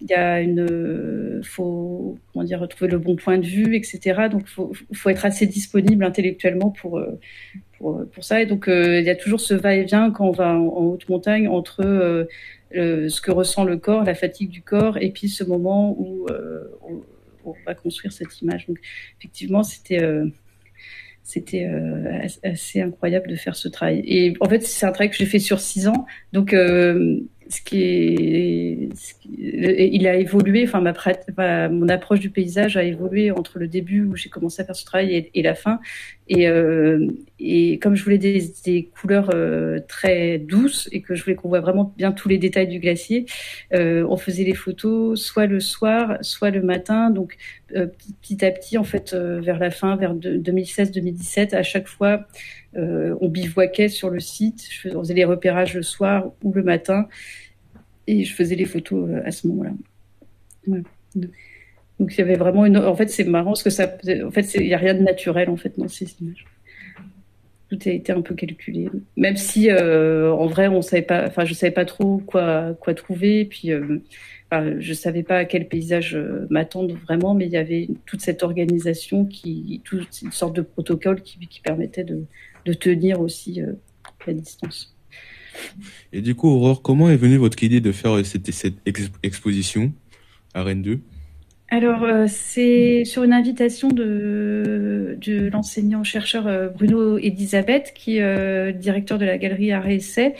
il 0.00 0.10
y 0.10 0.14
a 0.14 0.40
une 0.40 1.40
faut 1.42 2.18
comment 2.32 2.44
dire 2.44 2.60
retrouver 2.60 2.90
le 2.90 2.98
bon 2.98 3.16
point 3.16 3.38
de 3.38 3.46
vue 3.46 3.74
etc 3.76 4.28
donc 4.30 4.46
faut 4.46 4.72
faut 4.92 5.08
être 5.08 5.24
assez 5.24 5.46
disponible 5.46 6.04
intellectuellement 6.04 6.70
pour 6.70 7.00
pour, 7.78 8.04
pour 8.12 8.24
ça. 8.24 8.40
Et 8.40 8.46
donc, 8.46 8.66
il 8.68 9.02
y 9.02 9.10
a 9.10 9.16
toujours 9.16 9.40
ce 9.40 9.54
va-et-vient 9.54 10.10
quand 10.10 10.28
on 10.28 10.32
va 10.32 10.54
en, 10.54 10.66
haute 10.66 11.08
montagne 11.08 11.48
entre 11.48 12.26
ce 12.72 13.20
que 13.20 13.30
ressent 13.30 13.64
le 13.64 13.76
corps, 13.76 14.04
la 14.04 14.14
fatigue 14.14 14.50
du 14.50 14.62
corps, 14.62 14.98
et 14.98 15.10
puis 15.10 15.28
ce 15.28 15.44
moment 15.44 15.96
où 15.98 16.26
on, 17.44 17.54
va 17.64 17.74
construire 17.74 18.12
cette 18.12 18.40
image. 18.42 18.66
Donc, 18.66 18.78
effectivement, 19.18 19.62
c'était 19.62 20.02
c'était 21.26 21.64
euh, 21.64 22.24
assez 22.44 22.80
incroyable 22.80 23.26
de 23.28 23.34
faire 23.34 23.56
ce 23.56 23.66
travail. 23.66 24.00
Et 24.06 24.34
en 24.38 24.48
fait, 24.48 24.62
c'est 24.62 24.86
un 24.86 24.92
travail 24.92 25.10
que 25.10 25.16
j'ai 25.16 25.26
fait 25.26 25.40
sur 25.40 25.58
six 25.58 25.88
ans. 25.88 26.06
Donc, 26.32 26.52
euh, 26.52 27.18
ce 27.48 27.60
qui 27.60 27.82
est, 27.82 28.88
il 29.38 30.06
a 30.06 30.16
évolué. 30.16 30.64
Enfin, 30.64 30.80
ma, 30.80 31.68
mon 31.68 31.88
approche 31.88 32.20
du 32.20 32.30
paysage 32.30 32.76
a 32.76 32.82
évolué 32.82 33.30
entre 33.30 33.58
le 33.58 33.68
début 33.68 34.04
où 34.04 34.16
j'ai 34.16 34.28
commencé 34.28 34.62
à 34.62 34.64
faire 34.64 34.76
ce 34.76 34.84
travail 34.84 35.30
et, 35.32 35.42
la 35.42 35.54
fin. 35.54 35.80
Et, 36.28 36.48
euh, 36.48 37.06
et 37.38 37.78
comme 37.78 37.94
je 37.94 38.02
voulais 38.02 38.18
des, 38.18 38.52
des 38.64 38.84
couleurs 38.84 39.30
euh, 39.34 39.78
très 39.86 40.38
douces 40.38 40.88
et 40.90 41.00
que 41.00 41.14
je 41.14 41.22
voulais 41.22 41.36
qu'on 41.36 41.48
voit 41.48 41.60
vraiment 41.60 41.94
bien 41.96 42.12
tous 42.12 42.28
les 42.28 42.38
détails 42.38 42.68
du 42.68 42.80
glacier, 42.80 43.26
euh, 43.74 44.04
on 44.08 44.16
faisait 44.16 44.44
les 44.44 44.54
photos 44.54 45.20
soit 45.20 45.46
le 45.46 45.60
soir, 45.60 46.18
soit 46.22 46.50
le 46.50 46.62
matin. 46.62 47.10
Donc 47.10 47.36
euh, 47.74 47.86
petit 48.22 48.44
à 48.44 48.50
petit, 48.52 48.78
en 48.78 48.84
fait, 48.84 49.12
euh, 49.12 49.40
vers 49.40 49.58
la 49.58 49.72
fin, 49.72 49.96
vers 49.96 50.14
2016-2017, 50.14 51.54
à 51.54 51.64
chaque 51.64 51.88
fois, 51.88 52.26
on 52.76 53.28
bivouaquait 53.28 53.88
sur 53.88 54.10
le 54.10 54.20
site. 54.20 54.66
Je 54.70 54.80
faisais, 54.80 54.96
on 54.96 55.00
faisait 55.00 55.14
les 55.14 55.24
repérages 55.24 55.74
le 55.74 55.82
soir 55.82 56.32
ou 56.42 56.52
le 56.52 56.62
matin 56.62 57.08
et 58.06 58.24
je 58.24 58.34
faisais 58.34 58.54
les 58.54 58.64
photos 58.64 59.08
à 59.24 59.30
ce 59.30 59.46
moment-là. 59.48 59.72
Donc 61.98 62.12
il 62.12 62.18
y 62.18 62.20
avait 62.20 62.36
vraiment 62.36 62.66
une. 62.66 62.76
En 62.76 62.94
fait, 62.94 63.08
c'est 63.08 63.24
marrant 63.24 63.50
parce 63.50 63.62
que 63.62 63.70
ça. 63.70 63.96
En 64.24 64.30
fait, 64.30 64.54
il 64.54 64.66
n'y 64.66 64.74
a 64.74 64.78
rien 64.78 64.94
de 64.94 65.02
naturel 65.02 65.48
en 65.48 65.56
fait 65.56 65.78
dans 65.78 65.88
ces 65.88 66.06
images. 66.20 66.44
Tout 67.68 67.78
a 67.84 67.90
été 67.90 68.12
un 68.12 68.20
peu 68.20 68.34
calculé, 68.34 68.88
même 69.16 69.36
si 69.36 69.70
euh, 69.70 70.32
en 70.32 70.46
vrai 70.46 70.68
on 70.68 70.82
savait 70.82 71.02
pas. 71.02 71.26
Enfin, 71.26 71.44
je 71.44 71.54
savais 71.54 71.72
pas 71.72 71.84
trop 71.84 72.18
quoi 72.18 72.76
trouver. 72.94 73.44
puis, 73.44 73.72
euh, 73.72 74.02
enfin, 74.50 74.74
je 74.78 74.92
savais 74.92 75.22
pas 75.22 75.38
à 75.38 75.44
quel 75.44 75.68
paysage 75.68 76.14
euh, 76.14 76.46
m'attendre 76.50 76.94
vraiment, 77.04 77.34
mais 77.34 77.46
il 77.46 77.52
y 77.52 77.56
avait 77.56 77.88
toute 78.06 78.20
cette 78.20 78.42
organisation 78.42 79.24
qui, 79.24 79.80
toute 79.84 80.22
une 80.22 80.32
sorte 80.32 80.56
de 80.56 80.62
protocole 80.62 81.22
qui, 81.22 81.38
qui 81.46 81.60
permettait 81.60 82.04
de, 82.04 82.24
de 82.64 82.72
tenir 82.72 83.20
aussi 83.20 83.62
euh, 83.62 83.72
la 84.26 84.32
distance. 84.32 84.94
Et 86.12 86.20
du 86.20 86.34
coup, 86.34 86.48
Aurore, 86.48 86.82
comment 86.82 87.08
est 87.08 87.16
venue 87.16 87.36
votre 87.36 87.62
idée 87.62 87.80
de 87.80 87.92
faire 87.92 88.24
cette, 88.26 88.50
cette 88.52 88.74
exposition 89.22 89.92
à 90.54 90.62
Rennes 90.62 90.82
2 90.82 91.00
alors, 91.68 92.04
euh, 92.04 92.26
c'est 92.28 93.04
sur 93.04 93.24
une 93.24 93.32
invitation 93.32 93.88
de, 93.88 95.18
de 95.20 95.48
l'enseignant-chercheur 95.48 96.70
Bruno 96.72 97.18
Elisabeth, 97.18 97.92
qui 97.92 98.18
est 98.18 98.22
euh, 98.22 98.70
directeur 98.70 99.18
de 99.18 99.24
la 99.24 99.36
galerie 99.36 99.72
Art 99.72 99.88
et 99.88 99.96
Essai, 99.96 100.36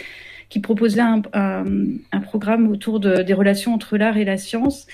qui 0.48 0.60
proposait 0.60 1.00
un, 1.00 1.22
un, 1.32 1.64
un 2.12 2.20
programme 2.20 2.68
autour 2.68 3.00
de, 3.00 3.22
des 3.22 3.34
relations 3.34 3.74
entre 3.74 3.96
l'art 3.96 4.16
et 4.16 4.24
la 4.24 4.36
science. 4.36 4.86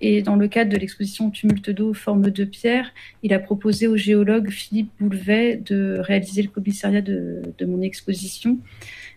Et 0.00 0.22
dans 0.22 0.36
le 0.36 0.46
cadre 0.46 0.70
de 0.70 0.76
l'exposition 0.76 1.30
Tumulte 1.30 1.70
d'eau, 1.70 1.92
forme 1.92 2.30
de 2.30 2.44
pierre, 2.44 2.92
il 3.22 3.32
a 3.32 3.38
proposé 3.38 3.88
au 3.88 3.96
géologue 3.96 4.50
Philippe 4.50 4.90
Boulevet 5.00 5.56
de 5.56 5.98
réaliser 6.00 6.42
le 6.42 6.48
commissariat 6.48 7.00
de, 7.00 7.42
mon 7.66 7.82
exposition. 7.82 8.58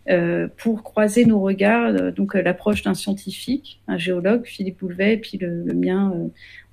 Euh, 0.09 0.47
pour 0.57 0.81
croiser 0.81 1.25
nos 1.25 1.39
regards, 1.39 1.93
euh, 1.93 2.11
donc 2.11 2.35
euh, 2.35 2.41
l'approche 2.41 2.81
d'un 2.81 2.95
scientifique, 2.95 3.81
un 3.87 3.99
géologue, 3.99 4.45
Philippe 4.45 4.79
Boulevet, 4.79 5.13
et 5.13 5.17
puis 5.17 5.37
le, 5.37 5.63
mien 5.75 6.11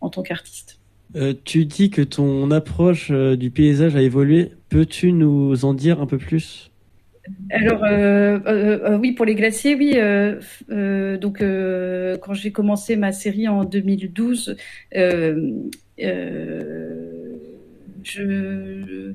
en 0.00 0.09
tant 0.09 0.22
qu'artiste. 0.22 0.81
Euh, 1.14 1.35
tu 1.44 1.66
dis 1.66 1.90
que 1.90 2.00
ton 2.00 2.50
approche 2.50 3.11
du 3.11 3.50
paysage 3.50 3.96
a 3.96 4.00
évolué. 4.00 4.52
Peux-tu 4.70 5.12
nous 5.12 5.66
en 5.66 5.74
dire 5.74 6.00
un 6.00 6.07
peu 6.07 6.16
plus? 6.16 6.67
Alors 7.50 7.82
euh, 7.84 8.38
euh, 8.46 8.98
oui, 8.98 9.12
pour 9.12 9.24
les 9.24 9.34
glaciers, 9.34 9.74
oui. 9.74 9.94
Euh, 9.96 11.16
donc 11.16 11.38
quand 12.20 12.34
j'ai 12.34 12.52
commencé 12.52 12.96
ma 12.96 13.12
série 13.12 13.48
en 13.48 13.64
2012, 13.64 14.56
je 18.02 19.14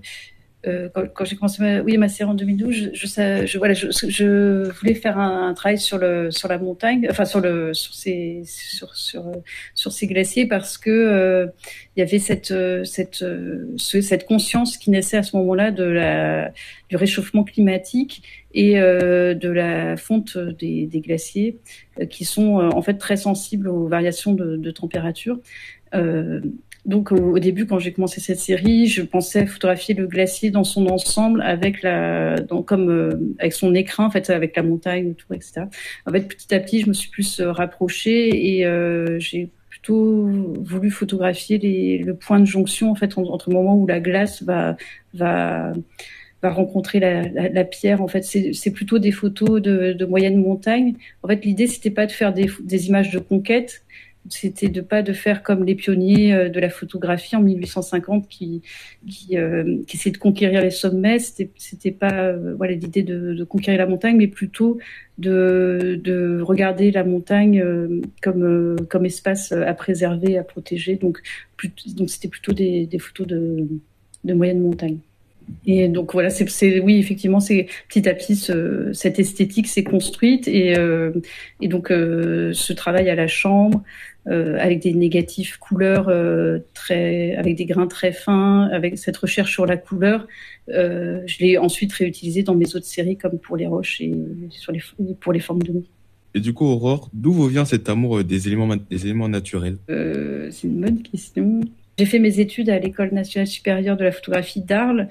euh, 0.66 0.88
quand, 1.14 1.26
j'ai 1.26 1.36
commencé 1.36 1.62
ma, 1.62 1.82
oui, 1.82 1.98
ma 1.98 2.08
série 2.08 2.30
en 2.30 2.34
2012, 2.34 2.92
je, 2.94 4.70
voulais 4.80 4.96
faire 4.96 5.20
un, 5.20 5.50
un, 5.50 5.54
travail 5.54 5.78
sur 5.78 5.98
la 5.98 6.58
montagne, 6.58 7.06
enfin 7.10 7.26
sur 7.26 7.42
sur 7.74 9.92
ces 9.92 10.08
glaciers 10.08 10.46
parce 10.46 10.78
que 10.78 10.90
euh, 10.90 11.48
y 11.98 12.02
avait 12.02 12.20
cette 12.20 12.54
cette 12.86 13.26
ce, 13.78 14.02
cette 14.02 14.26
conscience 14.26 14.78
qui 14.78 14.90
naissait 14.90 15.18
à 15.18 15.24
ce 15.24 15.36
moment-là 15.36 15.72
du 15.72 16.96
réchauffement 16.96 17.44
climatique 17.44 18.24
et 18.54 18.80
euh, 18.80 19.34
de 19.34 19.50
la 19.50 19.98
fonte 19.98 20.38
des, 20.38 20.88
glaciers 20.94 21.60
euh, 22.00 22.06
qui 22.06 22.26
sont 22.26 22.60
euh, 22.60 22.70
en 22.70 22.82
fait 22.82 22.96
très 22.96 23.18
sensibles 23.18 23.68
aux 23.68 23.88
variations 23.88 24.34
de, 24.34 24.72
température. 24.72 25.40
Euh, 25.94 26.42
donc 26.86 27.14
au, 27.14 27.40
début, 27.40 27.66
quand 27.66 27.80
j'ai 27.80 27.94
commencé 27.94 28.20
cette 28.20 28.40
série, 28.40 28.88
je 28.88 29.04
pensais 29.04 29.46
photographier 29.46 29.96
le 29.96 30.06
glacier 30.06 30.52
dans 30.52 30.66
son 30.66 30.88
ensemble 30.88 31.42
avec 31.42 31.82
la, 31.82 32.36
comme 32.66 32.90
euh, 32.90 33.36
avec 33.40 33.54
son 33.54 33.74
écrin, 33.74 34.08
en 34.08 34.12
fait, 34.12 34.30
avec 34.30 34.56
la 34.58 34.64
montagne 34.64 35.12
autour, 35.12 35.34
etc. 35.34 35.62
En 36.06 36.12
fait, 36.12 36.28
petit 36.28 36.54
à 36.54 36.60
petit, 36.60 36.82
je 36.82 36.90
me 36.90 36.94
suis 36.94 37.10
plus 37.10 37.40
euh, 37.40 37.54
rapprochée 37.54 38.58
et 38.58 38.66
euh, 38.66 39.18
j'ai 39.18 39.50
plutôt 39.70 40.28
voulu 40.60 40.92
photographier 40.92 41.58
les, 41.58 42.00
le 42.00 42.16
point 42.16 42.40
de 42.40 42.46
jonction 42.46 42.92
en 42.92 42.96
fait 42.96 43.18
entre 43.18 43.50
le 43.50 43.56
moment 43.56 43.76
où 43.76 43.88
la 43.88 44.00
glace 44.00 44.44
va 44.44 44.76
va 45.14 45.72
va 46.44 46.50
rencontrer 46.50 47.00
la, 47.00 47.22
la, 47.30 47.50
la 47.50 47.64
pierre. 47.64 48.02
En 48.02 48.10
fait, 48.10 48.24
c'est 48.24 48.72
plutôt 48.72 49.00
des 49.00 49.12
photos 49.12 49.62
de, 49.62 49.94
de 49.94 50.06
moyenne 50.06 50.36
montagne. 50.36 50.96
En 51.24 51.30
fait, 51.30 51.46
l'idée 51.46 51.68
c'était 51.68 51.90
pas 51.90 52.06
de 52.06 52.12
faire 52.12 52.34
des, 52.34 52.50
des 52.62 52.88
images 52.88 53.12
de 53.12 53.20
conquête, 53.20 53.83
c'était 54.30 54.70
de 54.70 54.82
pas 54.82 55.02
de 55.02 55.14
faire 55.14 55.44
comme 55.44 55.64
les 55.64 55.76
pionniers 55.76 56.34
euh, 56.34 56.50
de 56.50 56.60
la 56.60 56.70
photographie 56.70 57.36
en 57.36 57.42
1850 57.42 58.28
qui 58.28 58.62
qui, 59.10 59.38
euh, 59.38 59.82
qui 59.86 59.98
essayaient 59.98 60.14
de 60.14 60.18
conquérir 60.18 60.62
les 60.62 60.72
sommets. 60.72 61.20
C'était 61.20 61.50
c'était 61.58 61.92
pas 61.92 62.14
euh, 62.14 62.56
voilà 62.56 62.74
l'idée 62.74 63.04
de, 63.04 63.34
de, 63.34 63.44
conquérir 63.44 63.80
la 63.80 63.88
montagne, 63.88 64.18
mais 64.18 64.28
plutôt 64.28 64.80
de 65.18 66.00
de 66.04 66.42
regarder 66.42 66.92
la 66.92 67.04
montagne 67.04 67.62
euh, 67.62 68.02
comme 68.22 68.44
euh, 68.44 68.76
comme 68.90 69.06
espace 69.06 69.52
à 69.52 69.74
préserver, 69.74 70.38
à 70.38 70.44
protéger. 70.44 70.96
Donc 70.96 71.22
donc 71.96 72.10
c'était 72.10 72.30
plutôt 72.30 72.54
des, 72.54 72.86
des 72.88 73.00
photos 73.00 73.28
de 73.28 73.68
de 74.24 74.34
moyenne 74.34 74.60
montagne. 74.62 75.00
Et 75.66 75.88
donc 75.88 76.14
voilà, 76.14 76.30
c'est 76.30 76.80
oui 76.80 76.98
effectivement, 76.98 77.40
c'est 77.40 77.68
petit 77.88 78.08
à 78.08 78.14
petit 78.14 78.36
ce, 78.36 78.92
cette 78.94 79.20
esthétique 79.20 79.68
s'est 79.68 79.84
construite 79.84 80.48
et, 80.48 80.78
euh, 80.78 81.12
et 81.62 81.68
donc 81.68 81.92
euh, 81.92 82.52
ce 82.54 82.74
travail 82.74 83.10
à 83.10 83.16
la 83.16 83.28
chambre, 83.28 83.82
euh, 84.28 84.58
avec 84.60 84.82
des 84.82 84.94
négatifs 84.94 85.58
couleurs 85.58 86.12
très, 86.74 87.36
avec 87.36 87.56
des 87.56 87.66
grains 87.66 87.88
très 87.88 88.12
fins, 88.12 88.70
avec 88.72 88.98
cette 88.98 89.18
recherche 89.18 89.52
sur 89.52 89.66
la 89.66 89.78
couleur. 89.78 90.28
Je 90.68 91.40
l'ai 91.40 91.58
ensuite 91.58 91.94
réutilisé 91.94 92.44
dans 92.44 92.56
mes 92.56 92.76
autres 92.76 92.86
séries 92.86 93.18
comme 93.18 93.40
pour 93.40 93.58
les 93.58 93.68
roches 93.68 94.02
et 94.02 94.14
sur 94.50 94.72
les, 94.72 94.82
pour 95.20 95.34
les 95.34 95.40
formes 95.40 95.64
de 95.64 95.74
nuit. 95.74 95.90
Et 96.36 96.40
du 96.40 96.54
coup, 96.54 96.66
Aurore, 96.66 97.10
d'où 97.14 97.32
vous 97.32 97.48
vient 97.48 97.64
cet 97.64 97.90
amour 97.90 98.24
des 98.24 98.48
éléments, 98.48 98.76
des 98.76 99.06
éléments 99.06 99.30
naturels? 99.30 99.78
C'est 99.88 100.68
une 100.68 100.82
bonne 100.82 101.02
question. 101.04 101.62
J'ai 101.98 102.06
fait 102.06 102.20
mes 102.20 102.40
études 102.40 102.70
à 102.70 102.80
l'École 102.80 103.14
nationale 103.14 103.48
supérieure 103.48 103.98
de 103.98 104.04
la 104.04 104.12
photographie 104.12 104.62
d'Arles. 104.62 105.08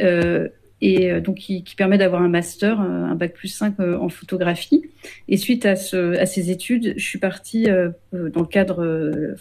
Euh, 0.00 0.48
et 0.84 1.20
donc 1.20 1.36
qui, 1.36 1.62
qui 1.62 1.76
permet 1.76 1.96
d'avoir 1.96 2.22
un 2.22 2.28
master, 2.28 2.80
un 2.80 3.14
bac 3.14 3.34
plus 3.34 3.46
5 3.46 3.78
en 3.78 4.08
photographie. 4.08 4.82
Et 5.28 5.36
suite 5.36 5.66
à, 5.66 5.76
ce, 5.76 6.16
à 6.18 6.26
ces 6.26 6.50
études, 6.50 6.94
je 6.96 7.04
suis 7.04 7.18
partie 7.18 7.68
euh, 7.70 7.90
dans 8.12 8.40
le 8.40 8.46
cadre 8.46 8.82
euh, 8.82 9.36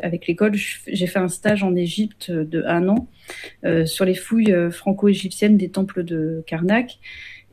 avec 0.00 0.26
l'école, 0.26 0.54
j'ai 0.54 1.06
fait 1.06 1.18
un 1.18 1.28
stage 1.28 1.62
en 1.62 1.74
Égypte 1.74 2.30
de 2.30 2.62
un 2.66 2.88
an 2.88 3.08
euh, 3.64 3.86
sur 3.86 4.04
les 4.04 4.14
fouilles 4.14 4.54
franco-égyptiennes 4.70 5.56
des 5.56 5.68
temples 5.68 6.04
de 6.04 6.42
Karnak. 6.46 6.98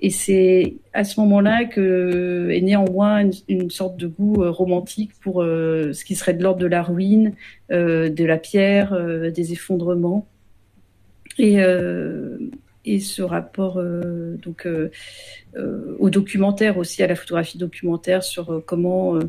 Et 0.02 0.10
c'est 0.10 0.76
à 0.94 1.04
ce 1.04 1.20
moment-là 1.20 1.66
que 1.66 2.50
est 2.52 2.62
né 2.62 2.76
en 2.76 2.90
moi 2.90 3.22
une, 3.22 3.34
une 3.48 3.70
sorte 3.70 3.98
de 3.98 4.08
goût 4.08 4.52
romantique 4.52 5.12
pour 5.22 5.44
ce 5.44 6.04
qui 6.04 6.16
serait 6.16 6.34
de 6.34 6.42
l'ordre 6.42 6.60
de 6.60 6.68
la 6.68 6.82
ruine, 6.82 7.34
de 7.70 8.24
la 8.26 8.38
pierre, 8.38 9.00
des 9.32 9.54
effondrements. 9.54 10.28
Et 11.38 11.58
et 12.86 13.00
ce 13.00 13.22
rapport 13.22 13.78
euh, 13.78 14.36
donc 14.38 14.66
euh, 14.66 14.90
euh, 15.56 15.96
au 16.00 16.10
documentaire 16.10 16.78
aussi 16.78 17.04
à 17.04 17.08
la 17.08 17.16
photographie 17.16 17.58
documentaire 17.58 18.24
sur 18.24 18.64
comment 18.66 19.20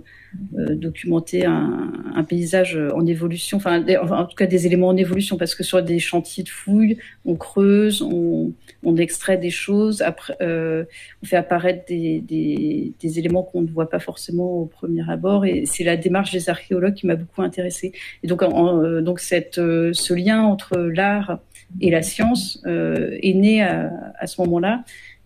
documenter 0.55 1.45
un, 1.45 1.93
un, 2.15 2.25
paysage 2.25 2.79
en 2.95 3.05
évolution, 3.07 3.59
enfin, 3.59 3.85
en 3.85 4.25
tout 4.25 4.35
cas 4.35 4.47
des 4.47 4.67
éléments 4.67 4.89
en 4.89 4.97
évolution, 4.97 5.37
parce 5.37 5.55
que 5.55 5.63
sur 5.63 5.83
des 5.83 5.99
chantiers 5.99 6.43
de 6.43 6.49
fouilles, 6.49 6.97
on 7.27 7.37
creuse, 7.37 8.01
on, 8.01 8.53
on 8.85 8.97
extrait 8.97 9.37
des 9.37 9.51
choses, 9.51 10.03
après, 10.03 10.35
euh, 10.41 10.85
on 11.23 11.27
fait 11.27 11.37
apparaître 11.37 11.85
des, 11.87 12.21
des, 12.21 12.93
des 13.01 13.19
éléments 13.19 13.43
qu'on 13.43 13.63
ne 13.63 13.71
voit 13.71 13.89
pas 13.89 14.01
forcément 14.01 14.59
au 14.59 14.67
premier 14.67 15.09
abord, 15.09 15.45
et 15.45 15.65
c'est 15.67 15.85
la 15.85 15.97
démarche 15.97 16.33
des 16.33 16.49
archéologues 16.49 16.95
qui 16.95 17.07
m'a 17.07 17.17
beaucoup 17.17 17.43
intéressée. 17.43 17.93
Et 18.23 18.27
donc, 18.27 18.43
en, 18.43 18.83
euh, 18.83 19.01
donc 19.01 19.21
cette, 19.21 19.59
euh, 19.59 19.93
ce 19.93 20.15
lien 20.15 20.43
entre 20.43 20.79
l'art 20.79 21.39
et 21.81 21.91
la 21.91 22.03
science 22.03 22.61
euh, 22.67 23.17
est 23.23 23.35
né 23.35 23.63
à, 23.63 23.93
à 24.19 24.27
ce 24.27 24.41
moment-là. 24.43 24.85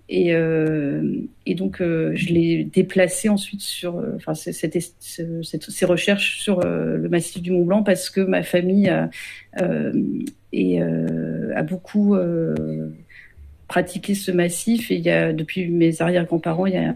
Et, 0.08 0.34
euh, 0.34 1.22
et, 1.46 1.54
donc, 1.56 1.80
euh, 1.80 2.12
je 2.14 2.32
l'ai 2.32 2.62
déplacé 2.64 3.28
ensuite 3.28 3.60
sur, 3.60 4.00
enfin, 4.14 4.34
cette, 4.34 4.78
cette, 5.00 5.70
ces 5.70 5.84
recherches 5.84 6.40
sur 6.40 6.60
le 6.60 7.08
massif 7.08 7.42
du 7.42 7.50
Mont 7.50 7.64
Blanc 7.64 7.82
parce 7.82 8.08
que 8.08 8.20
ma 8.20 8.44
famille 8.44 8.88
a, 8.88 9.10
et, 10.52 10.80
a 10.80 11.62
beaucoup 11.62 12.16
pratiquer 13.68 14.14
ce 14.14 14.30
massif. 14.30 14.90
Et 14.90 14.96
il 14.96 15.00
y 15.02 15.10
a, 15.10 15.32
depuis 15.32 15.68
mes 15.68 16.00
arrière-grands-parents, 16.00 16.66
il 16.66 16.74
y 16.74 16.76
a 16.76 16.94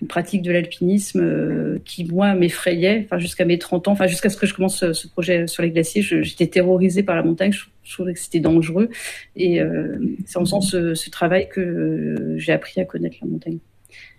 une 0.00 0.08
pratique 0.08 0.42
de 0.42 0.52
l'alpinisme 0.52 1.20
euh, 1.20 1.78
qui, 1.84 2.04
moi, 2.04 2.34
m'effrayait, 2.34 3.02
enfin, 3.04 3.18
jusqu'à 3.18 3.44
mes 3.44 3.58
30 3.58 3.88
ans, 3.88 3.92
enfin, 3.92 4.06
jusqu'à 4.06 4.28
ce 4.28 4.36
que 4.36 4.46
je 4.46 4.54
commence 4.54 4.78
ce, 4.78 4.92
ce 4.92 5.08
projet 5.08 5.46
sur 5.46 5.62
les 5.62 5.70
glaciers. 5.70 6.02
J'étais 6.02 6.46
terrorisée 6.46 7.02
par 7.02 7.16
la 7.16 7.22
montagne. 7.22 7.52
Je, 7.52 7.94
trouvais 7.94 8.12
que 8.12 8.20
c'était 8.20 8.40
dangereux. 8.40 8.90
Et 9.36 9.60
euh, 9.60 9.96
c'est 10.26 10.38
en 10.38 10.44
faisant 10.44 10.60
ce, 10.60 10.94
ce 10.94 11.10
travail 11.10 11.48
que 11.48 12.34
j'ai 12.36 12.52
appris 12.52 12.80
à 12.80 12.84
connaître 12.84 13.16
la 13.22 13.28
montagne. 13.28 13.58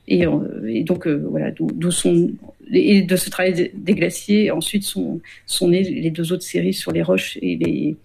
Et, 0.10 0.26
euh, 0.26 0.84
donc, 0.84 1.08
euh, 1.08 1.24
voilà, 1.30 1.52
d'où 1.52 1.92
sont. 1.92 2.32
Et 2.72 3.04
de 3.04 3.16
ce 3.16 3.30
travail 3.30 3.72
des 3.74 3.94
glaciers, 3.94 4.52
ensuite 4.52 4.84
sont, 4.84 5.22
sont 5.46 5.70
nées 5.70 5.84
les 5.84 6.12
deux 6.12 6.34
autres 6.34 6.44
séries 6.44 6.74
sur 6.74 6.92
les 6.92 7.02
roches 7.02 7.38
et 7.42 7.56
les 7.56 7.96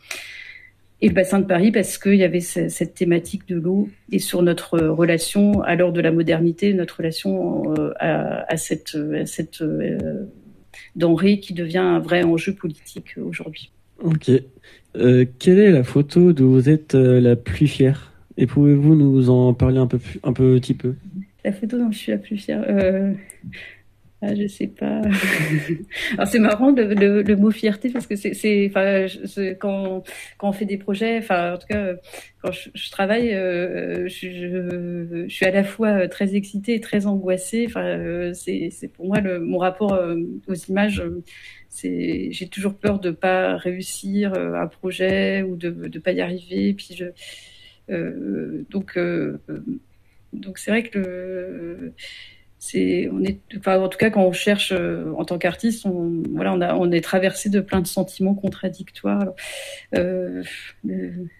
et 1.04 1.08
le 1.08 1.14
bassin 1.14 1.38
de 1.38 1.44
Paris 1.44 1.70
parce 1.70 1.98
qu'il 1.98 2.14
y 2.14 2.24
avait 2.24 2.40
cette 2.40 2.94
thématique 2.94 3.46
de 3.46 3.56
l'eau 3.56 3.90
et 4.10 4.18
sur 4.18 4.40
notre 4.40 4.78
relation 4.78 5.60
à 5.60 5.76
l'heure 5.76 5.92
de 5.92 6.00
la 6.00 6.10
modernité, 6.10 6.72
notre 6.72 6.96
relation 6.96 7.74
euh, 7.74 7.92
à, 8.00 8.50
à, 8.50 8.56
cette, 8.56 8.96
à 9.14 9.26
cette 9.26 9.60
euh, 9.60 10.24
denrée 10.96 11.40
qui 11.40 11.52
devient 11.52 11.76
un 11.76 11.98
vrai 11.98 12.24
enjeu 12.24 12.54
politique 12.54 13.16
aujourd'hui. 13.22 13.70
Ok. 14.02 14.30
Euh, 14.96 15.26
quelle 15.38 15.58
est 15.58 15.70
la 15.70 15.84
photo 15.84 16.32
dont 16.32 16.48
vous 16.48 16.70
êtes 16.70 16.94
euh, 16.94 17.20
la 17.20 17.36
plus 17.36 17.66
fière? 17.66 18.14
Et 18.38 18.46
pouvez-vous 18.46 18.94
nous 18.94 19.28
en 19.28 19.52
parler 19.52 19.78
un, 19.78 19.86
peu, 19.86 19.98
un 20.22 20.32
petit 20.32 20.72
peu? 20.72 20.94
La 21.44 21.52
photo 21.52 21.76
dont 21.76 21.92
je 21.92 21.98
suis 21.98 22.12
la 22.12 22.18
plus 22.18 22.38
fière 22.38 22.64
euh, 22.66 23.12
ah, 24.26 24.34
je 24.34 24.46
sais 24.46 24.66
pas. 24.66 25.02
Alors 26.12 26.26
c'est 26.26 26.38
marrant 26.38 26.70
le, 26.70 27.36
mot 27.36 27.50
fierté 27.50 27.90
parce 27.90 28.06
que 28.06 28.16
c'est, 28.16 28.70
quand, 29.60 30.02
on 30.42 30.52
fait 30.52 30.64
des 30.64 30.78
projets, 30.78 31.18
enfin 31.18 31.54
en 31.54 31.58
tout 31.58 31.66
cas 31.66 31.94
quand 32.42 32.52
je, 32.52 32.90
travaille, 32.90 33.32
euh, 33.34 34.06
je, 34.08 35.26
suis 35.28 35.46
à 35.46 35.50
la 35.50 35.64
fois 35.64 36.08
très 36.08 36.34
excitée 36.34 36.74
et 36.74 36.80
très 36.80 37.06
angoissée. 37.06 37.64
Enfin, 37.66 37.84
euh, 37.84 38.32
c'est, 38.34 38.70
pour 38.94 39.06
moi 39.06 39.20
mon 39.40 39.58
rapport 39.58 39.94
euh, 39.94 40.16
aux 40.46 40.54
images. 40.54 41.02
C'est, 41.68 42.28
j'ai 42.30 42.48
toujours 42.48 42.76
peur 42.76 43.00
de 43.00 43.10
pas 43.10 43.56
réussir 43.56 44.32
euh, 44.34 44.54
un 44.54 44.68
projet 44.68 45.42
ou 45.42 45.56
de 45.56 45.70
de 45.70 45.98
pas 45.98 46.12
y 46.12 46.20
arriver. 46.20 46.72
Puis 46.74 46.94
je, 46.96 47.06
euh, 47.90 48.64
donc 48.70 48.98
donc 50.32 50.58
c'est 50.58 50.70
vrai 50.70 50.82
que 50.84 50.98
le 50.98 51.94
on 52.74 53.22
est 53.22 53.40
en 53.66 53.88
tout 53.88 53.98
cas 53.98 54.10
quand 54.10 54.24
on 54.24 54.32
cherche 54.32 54.72
euh, 54.72 55.12
en 55.16 55.24
tant 55.24 55.38
qu'artiste 55.38 55.86
on 55.86 56.22
voilà 56.30 56.76
on 56.76 56.90
est 56.90 57.00
traversé 57.00 57.48
de 57.48 57.60
plein 57.60 57.80
de 57.80 57.86
sentiments 57.86 58.34
contradictoires. 58.34 59.32
Euh, 59.94 60.42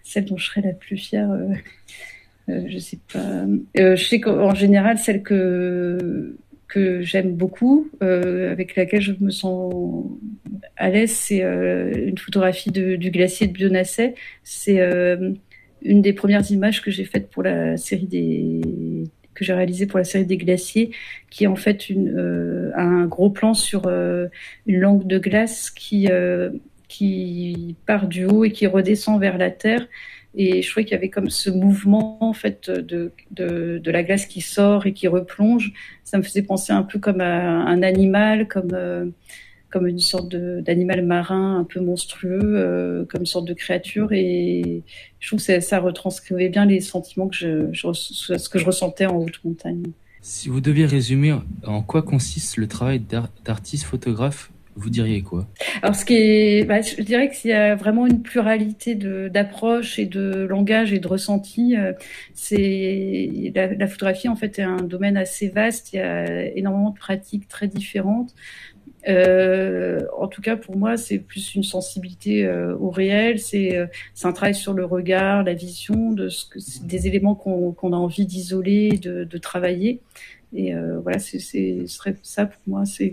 celle 0.03 0.25
dont 0.25 0.37
je 0.37 0.45
serais 0.45 0.61
la 0.61 0.73
plus 0.73 0.97
fière 0.97 1.29
euh, 1.31 2.61
je 2.67 2.77
sais 2.77 2.99
pas. 3.11 3.45
Je 3.75 3.95
sais 3.95 4.19
qu'en 4.19 4.53
général 4.53 4.97
celle 4.97 5.23
que 5.23 6.37
que 6.67 7.01
j'aime 7.01 7.33
beaucoup 7.33 7.89
avec 8.01 8.75
laquelle 8.75 9.01
je 9.01 9.13
me 9.19 9.31
sens 9.31 9.73
à 10.77 10.89
l'aise 10.89 11.11
c'est 11.11 11.41
une 11.41 12.17
photographie 12.17 12.71
du 12.71 13.11
glacier 13.11 13.47
de 13.47 13.53
Bionasset 13.53 14.15
c'est 14.43 14.79
une 15.81 16.01
des 16.01 16.13
premières 16.13 16.49
images 16.51 16.81
que 16.81 16.91
j'ai 16.91 17.05
faites 17.05 17.29
pour 17.29 17.43
la 17.43 17.77
série 17.77 18.07
des 18.07 18.61
que 19.35 19.45
j'ai 19.45 19.53
réalisé 19.53 19.85
pour 19.85 19.99
la 19.99 20.05
série 20.05 20.25
des 20.25 20.37
glaciers, 20.37 20.91
qui 21.29 21.43
est 21.43 21.47
en 21.47 21.55
fait 21.55 21.89
une, 21.89 22.17
euh, 22.17 22.71
un 22.75 23.05
gros 23.05 23.29
plan 23.29 23.53
sur 23.53 23.83
euh, 23.85 24.27
une 24.65 24.79
langue 24.79 25.05
de 25.05 25.19
glace 25.19 25.69
qui, 25.69 26.07
euh, 26.09 26.49
qui 26.87 27.75
part 27.85 28.07
du 28.07 28.25
haut 28.25 28.45
et 28.45 28.51
qui 28.51 28.65
redescend 28.65 29.19
vers 29.19 29.37
la 29.37 29.51
terre. 29.51 29.87
Et 30.37 30.61
je 30.61 30.69
trouvais 30.69 30.83
qu'il 30.83 30.93
y 30.93 30.97
avait 30.97 31.09
comme 31.09 31.29
ce 31.29 31.49
mouvement 31.49 32.17
en 32.21 32.33
fait 32.33 32.69
de, 32.69 33.13
de, 33.31 33.79
de, 33.79 33.91
la 33.91 34.03
glace 34.03 34.25
qui 34.25 34.41
sort 34.41 34.85
et 34.85 34.93
qui 34.93 35.07
replonge. 35.07 35.71
Ça 36.03 36.17
me 36.17 36.23
faisait 36.23 36.41
penser 36.41 36.73
un 36.73 36.83
peu 36.83 36.99
comme 36.99 37.21
à 37.21 37.41
un 37.41 37.81
animal, 37.81 38.47
comme 38.47 38.73
euh, 38.73 39.05
comme 39.69 39.87
une 39.87 39.99
sorte 39.99 40.33
d'animal 40.35 41.05
marin 41.05 41.59
un 41.59 41.63
peu 41.63 41.79
monstrueux, 41.79 42.39
euh, 42.41 43.05
comme 43.05 43.21
une 43.21 43.27
sorte 43.27 43.47
de 43.47 43.53
créature. 43.53 44.13
Et 44.13 44.83
je 45.19 45.27
trouve 45.27 45.39
que 45.39 45.45
ça, 45.45 45.61
ça 45.61 45.79
retranscrivait 45.79 46.49
bien 46.49 46.65
les 46.65 46.79
sentiments 46.79 47.27
que 47.27 47.35
je, 47.35 47.67
je, 47.71 47.91
ce 47.93 48.49
que 48.49 48.59
je 48.59 48.65
ressentais 48.65 49.05
en 49.05 49.17
haute 49.17 49.43
montagne. 49.43 49.83
Si 50.21 50.49
vous 50.49 50.61
deviez 50.61 50.85
résumer 50.85 51.35
en 51.63 51.81
quoi 51.81 52.01
consiste 52.01 52.57
le 52.57 52.67
travail 52.67 53.01
d'artiste 53.43 53.83
photographe, 53.83 54.51
vous 54.75 54.89
diriez 54.89 55.21
quoi? 55.21 55.47
Alors, 55.81 55.95
ce 55.95 56.03
qui 56.03 56.15
est, 56.15 56.65
bah, 56.65 56.81
je 56.81 57.01
dirais 57.01 57.29
qu'il 57.29 57.51
y 57.51 57.53
a 57.53 57.75
vraiment 57.75 58.07
une 58.07 58.21
pluralité 58.21 58.95
d'approches 58.95 59.99
et 59.99 60.05
de 60.05 60.45
langage 60.49 60.91
et 60.91 60.99
de 60.99 61.07
ressentis. 61.07 61.77
Euh, 61.77 61.93
c'est 62.33 63.51
la, 63.55 63.73
la, 63.73 63.87
photographie 63.87 64.27
en 64.27 64.35
fait 64.35 64.59
est 64.59 64.63
un 64.63 64.77
domaine 64.77 65.15
assez 65.15 65.47
vaste. 65.47 65.93
Il 65.93 65.97
y 65.97 65.99
a 65.99 66.45
énormément 66.55 66.89
de 66.89 66.97
pratiques 66.97 67.47
très 67.47 67.67
différentes. 67.67 68.35
Euh, 69.07 70.01
en 70.17 70.27
tout 70.27 70.41
cas, 70.41 70.55
pour 70.55 70.77
moi, 70.77 70.97
c'est 70.97 71.19
plus 71.19 71.55
une 71.55 71.63
sensibilité 71.63 72.45
euh, 72.45 72.75
au 72.77 72.89
réel. 72.89 73.39
C'est 73.39 73.77
euh, 73.77 73.87
un 74.23 74.33
travail 74.33 74.55
sur 74.55 74.73
le 74.73 74.85
regard, 74.85 75.43
la 75.43 75.53
vision, 75.53 76.11
de 76.11 76.29
ce 76.29 76.45
que, 76.45 76.59
des 76.85 77.07
éléments 77.07 77.35
qu'on 77.35 77.71
qu 77.73 77.85
a 77.85 77.97
envie 77.97 78.25
d'isoler, 78.25 78.89
de, 78.97 79.23
de, 79.23 79.37
travailler. 79.37 80.01
Et 80.53 80.73
euh, 80.73 80.99
voilà, 80.99 81.19
c'est 81.19 81.39
ce 81.39 81.85
serait 81.87 82.15
ça 82.23 82.45
pour 82.45 82.61
moi. 82.65 82.85
C'est 82.85 83.11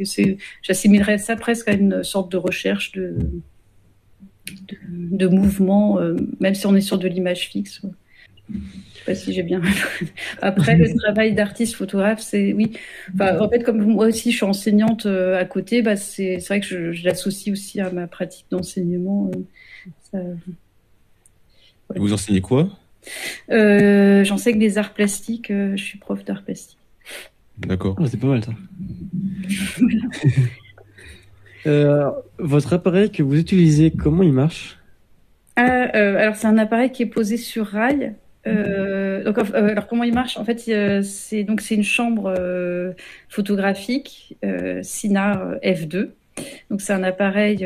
J'assimilerais 0.62 1.18
ça 1.18 1.36
presque 1.36 1.68
à 1.68 1.72
une 1.72 2.02
sorte 2.02 2.30
de 2.30 2.36
recherche 2.36 2.92
de, 2.92 3.16
de, 4.46 4.76
de 5.16 5.26
mouvement, 5.26 5.98
euh, 5.98 6.16
même 6.40 6.54
si 6.54 6.66
on 6.66 6.74
est 6.74 6.80
sur 6.80 6.98
de 6.98 7.08
l'image 7.08 7.48
fixe. 7.48 7.82
Je 9.02 9.12
sais 9.12 9.12
pas 9.12 9.14
si 9.14 9.32
j'ai 9.32 9.42
bien. 9.42 9.60
Après, 10.42 10.76
le 10.76 10.94
travail 10.96 11.34
d'artiste 11.34 11.74
photographe, 11.74 12.20
c'est 12.20 12.52
oui. 12.52 12.72
Enfin, 13.14 13.38
en 13.40 13.48
fait, 13.48 13.64
comme 13.64 13.84
moi 13.84 14.06
aussi, 14.06 14.30
je 14.30 14.36
suis 14.36 14.46
enseignante 14.46 15.06
euh, 15.06 15.38
à 15.38 15.44
côté, 15.44 15.82
bah, 15.82 15.96
c'est 15.96 16.38
vrai 16.46 16.60
que 16.60 16.66
je, 16.66 16.92
je 16.92 17.04
l'associe 17.04 17.52
aussi 17.52 17.80
à 17.80 17.90
ma 17.90 18.06
pratique 18.06 18.46
d'enseignement. 18.50 19.30
Euh, 20.14 20.34
ouais. 21.90 21.98
Vous 21.98 22.12
enseignez 22.12 22.40
quoi? 22.40 22.68
Euh, 23.50 24.22
J'enseigne 24.24 24.58
des 24.58 24.78
arts 24.78 24.94
plastiques. 24.94 25.50
Euh, 25.50 25.76
je 25.76 25.82
suis 25.82 25.98
prof 25.98 26.24
d'art 26.24 26.44
plastique. 26.44 26.78
D'accord. 27.58 27.96
Oh, 27.98 28.06
c'est 28.06 28.20
pas 28.20 28.28
mal 28.28 28.44
ça. 28.44 28.52
votre 32.38 32.72
appareil 32.72 33.10
que 33.10 33.22
vous 33.22 33.36
utilisez, 33.36 33.90
comment 33.90 34.22
il 34.22 34.32
marche? 34.32 34.78
Ah, 35.56 35.62
alors 35.62 36.36
c'est 36.36 36.46
un 36.46 36.56
appareil 36.58 36.90
qui 36.92 37.02
est 37.02 37.06
posé 37.06 37.36
sur 37.36 37.66
rail. 37.66 38.14
Euh, 38.46 39.22
donc, 39.22 39.38
euh, 39.38 39.68
alors 39.68 39.86
comment 39.86 40.04
il 40.04 40.14
marche? 40.14 40.36
En 40.36 40.44
fait, 40.44 40.64
euh, 40.68 41.02
c'est 41.02 41.44
donc 41.44 41.60
c'est 41.60 41.74
une 41.74 41.84
chambre 41.84 42.34
euh, 42.36 42.92
photographique 43.28 44.36
Sinar 44.82 45.56
F2. 45.62 46.10
Donc 46.70 46.80
c'est 46.80 46.94
un 46.94 47.02
appareil 47.02 47.58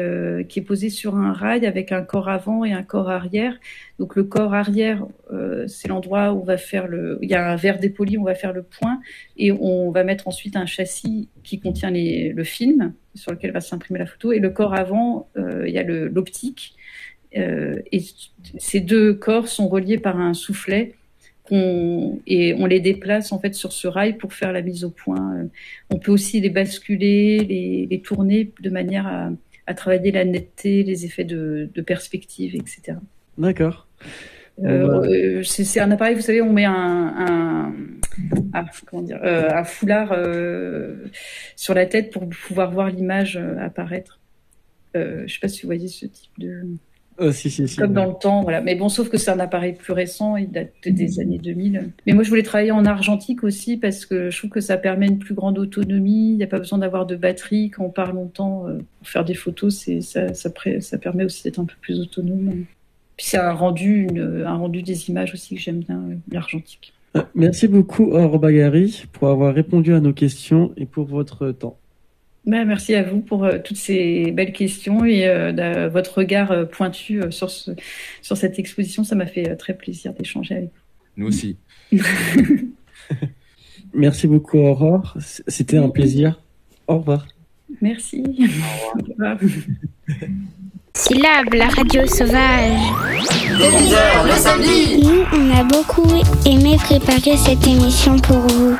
qui 0.49 0.59
est 0.59 0.62
posé 0.62 0.91
sur 0.91 1.15
un 1.15 1.33
rail 1.33 1.67
avec 1.67 1.93
un 1.93 2.03
corps 2.03 2.29
avant 2.29 2.65
et 2.65 2.73
un 2.73 2.83
corps 2.83 3.09
arrière. 3.09 3.55
Donc 4.01 4.17
le 4.17 4.25
corps 4.25 4.55
arrière, 4.55 5.07
c'est 5.69 5.87
l'endroit 5.87 6.33
où 6.33 6.41
on 6.41 6.45
va 6.45 6.57
faire 6.57 6.89
le. 6.89 7.21
Il 7.23 7.31
y 7.31 7.35
a 7.35 7.49
un 7.49 7.55
verre 7.55 7.79
dépoli, 7.79 8.19
on 8.19 8.25
va 8.25 8.35
faire 8.35 8.53
le 8.53 8.65
point 8.65 9.01
et 9.37 9.53
on 9.53 9.93
va 9.93 10.03
mettre 10.03 10.27
ensuite 10.27 10.57
un 10.57 10.67
châssis 10.67 11.29
qui 11.45 11.61
contient 11.61 11.93
les, 11.93 12.33
le 12.33 12.43
film 12.43 12.93
sur 13.15 13.31
lequel 13.31 13.53
va 13.53 13.61
s'imprimer 13.61 14.01
la 14.01 14.07
photo. 14.07 14.33
Et 14.33 14.41
le 14.41 14.51
corps 14.51 14.75
avant, 14.75 15.29
il 15.37 15.73
y 15.73 15.79
a 15.79 15.85
l'optique 15.85 16.75
euh, 16.75 16.77
et 17.37 18.03
ces 18.59 18.81
deux 18.81 19.14
corps 19.14 19.49
sont 19.49 19.68
reliés 19.68 19.99
par 19.99 20.18
un 20.18 20.35
soufflet 20.35 20.94
on, 21.51 22.18
et 22.27 22.55
on 22.55 22.66
les 22.66 22.81
déplace 22.81 23.33
en 23.33 23.38
fait 23.38 23.55
sur 23.55 23.72
ce 23.72 23.88
rail 23.88 24.16
pour 24.16 24.33
faire 24.33 24.53
la 24.53 24.62
mise 24.62 24.85
au 24.85 24.90
point. 24.90 25.37
Euh, 25.37 25.44
on 25.90 25.99
peut 25.99 26.12
aussi 26.12 26.40
les 26.40 26.51
basculer, 26.51 27.38
les, 27.40 27.87
les 27.90 28.01
tourner 28.01 28.53
de 28.61 28.70
manière 28.70 29.07
à, 29.07 29.31
à, 29.66 29.75
travailler 29.75 30.12
la 30.12 30.25
netteté, 30.25 30.83
les 30.83 31.05
effets 31.05 31.25
de, 31.25 31.68
de 31.72 31.83
perspective, 31.83 32.55
etc. 32.55 32.99
D'accord. 33.38 33.87
Euh, 34.64 35.42
c'est 35.42 35.81
un 35.81 35.90
appareil, 35.90 36.14
vous 36.14 36.22
savez, 36.22 36.40
on 36.40 36.53
met 36.53 36.64
un, 36.64 36.72
un, 36.72 37.75
ah, 38.55 38.64
comment 38.87 39.03
dire, 39.03 39.20
euh, 39.22 39.51
un 39.53 39.64
foulard 39.64 40.12
euh, 40.12 41.05
sur 41.57 41.75
la 41.75 41.85
tête 41.85 42.11
pour 42.11 42.27
pouvoir 42.29 42.70
voir 42.70 42.88
l'image 42.88 43.37
apparaître. 43.61 44.18
Euh, 44.96 45.25
je 45.27 45.35
sais 45.35 45.40
pas 45.40 45.49
si 45.49 45.61
vous 45.62 45.68
voyez 45.68 45.88
ce 45.88 46.07
type 46.07 46.33
de. 46.38 46.62
Oh, 47.18 47.33
si, 47.33 47.48
si, 47.50 47.66
si. 47.66 47.76
Comme 47.76 47.94
dans 47.94 48.07
le 48.07 48.14
temps, 48.20 48.42
voilà. 48.42 48.61
Mais 48.61 48.74
bon, 48.74 48.88
sauf 48.88 49.09
que 49.09 49.16
c'est 49.16 49.31
un 49.31 49.40
appareil 49.40 49.72
plus 49.72 49.92
récent, 49.92 50.37
il 50.37 50.50
date 50.50 50.72
des 50.85 51.18
années 51.20 51.38
2000. 51.38 51.90
Mais 52.07 52.12
moi, 52.12 52.22
je 52.22 52.29
voulais 52.29 52.42
travailler 52.42 52.72
en 52.72 52.85
argentique 52.85 53.42
aussi 53.42 53.76
parce 53.79 54.05
que 54.05 54.31
je 54.31 54.37
trouve 54.38 54.50
que 54.50 54.61
ça 54.61 54.76
permet 54.76 55.07
une 55.07 55.18
plus 55.18 55.35
grande 55.35 55.59
autonomie. 55.59 56.33
Il 56.33 56.37
n'y 56.37 56.42
a 56.42 56.46
pas 56.46 56.59
besoin 56.59 56.79
d'avoir 56.79 57.07
de 57.07 57.16
batterie 57.16 57.70
quand 57.70 57.85
on 57.85 57.90
part 57.90 58.12
longtemps 58.12 58.66
euh, 58.68 58.79
pour 58.98 59.09
faire 59.09 59.24
des 59.24 59.35
photos. 59.35 59.74
C'est 59.76 60.00
ça, 60.02 60.35
ça, 60.35 60.50
pré- 60.50 60.81
ça 60.81 60.98
permet 60.98 61.24
aussi 61.24 61.42
d'être 61.44 61.59
un 61.59 61.64
peu 61.64 61.74
plus 61.81 62.00
autonome. 62.00 62.64
Puis 63.16 63.26
c'est 63.29 63.38
un 63.38 63.52
rendu, 63.52 64.07
une- 64.11 64.44
un 64.46 64.57
rendu 64.57 64.83
des 64.83 65.09
images 65.09 65.33
aussi 65.33 65.55
que 65.55 65.61
j'aime 65.61 65.79
bien, 65.81 65.96
euh, 65.96 66.14
l'argentique. 66.31 66.92
Euh, 67.16 67.22
Merci 67.35 67.66
beaucoup, 67.66 68.11
Aurore 68.12 68.38
Bagari, 68.38 69.05
pour 69.14 69.29
avoir 69.29 69.55
répondu 69.55 69.94
à 69.94 70.00
nos 70.00 70.12
questions 70.12 70.72
et 70.76 70.85
pour 70.85 71.07
votre 71.07 71.50
temps. 71.50 71.79
Ben, 72.46 72.64
merci 72.64 72.94
à 72.94 73.02
vous 73.02 73.20
pour 73.20 73.44
euh, 73.44 73.59
toutes 73.59 73.76
ces 73.76 74.30
belles 74.30 74.52
questions 74.52 75.04
et 75.04 75.26
euh, 75.26 75.88
votre 75.88 76.18
regard 76.18 76.52
euh, 76.52 76.64
pointu 76.64 77.20
euh, 77.20 77.32
sur, 77.32 77.50
ce, 77.50 77.72
sur 78.22 78.37
cette 78.37 78.61
exposition. 78.61 79.02
Ça 79.02 79.16
m'a 79.16 79.26
fait 79.26 79.50
euh, 79.50 79.56
très 79.56 79.74
plaisir 79.74 80.12
d'échanger 80.14 80.54
avec 80.54 80.70
vous. 80.70 80.80
Nous 81.16 81.26
aussi. 81.26 81.56
Merci 83.94 84.28
beaucoup, 84.28 84.59
Aurore. 84.59 85.16
C'était 85.48 85.78
un 85.78 85.88
plaisir. 85.88 86.40
Au 86.87 86.98
revoir. 86.98 87.26
Merci. 87.82 88.22
Au 88.94 88.98
revoir. 89.12 89.38
Syllab, 90.94 91.52
la 91.52 91.68
radio 91.68 92.06
sauvage. 92.06 92.80
Dès 93.59 93.70
10h 93.70 94.24
le 94.24 94.32
samedi. 94.32 95.02
Nous, 95.02 95.24
on 95.32 95.50
a 95.54 95.64
beaucoup 95.64 96.09
aimé 96.46 96.76
préparer 96.78 97.37
cette 97.37 97.66
émission 97.66 98.16
pour 98.18 98.38
vous. 98.38 98.76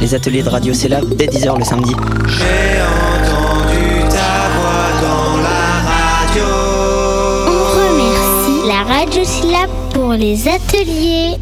Les 0.00 0.14
ateliers 0.14 0.42
de 0.42 0.48
Radio 0.48 0.72
Célab 0.72 1.04
dès 1.14 1.26
10h 1.26 1.58
le 1.58 1.64
samedi. 1.64 1.92
J'ai 2.28 2.80
entendu 2.80 4.08
ta 4.08 4.48
voix 4.54 4.90
dans 5.02 5.36
la 5.42 5.62
radio. 5.90 6.44
On 7.48 7.62
remercie 7.74 8.68
la 8.68 8.94
radio 8.94 9.24
Syllab 9.24 9.70
pour 9.92 10.12
les 10.12 10.46
ateliers. 10.46 11.36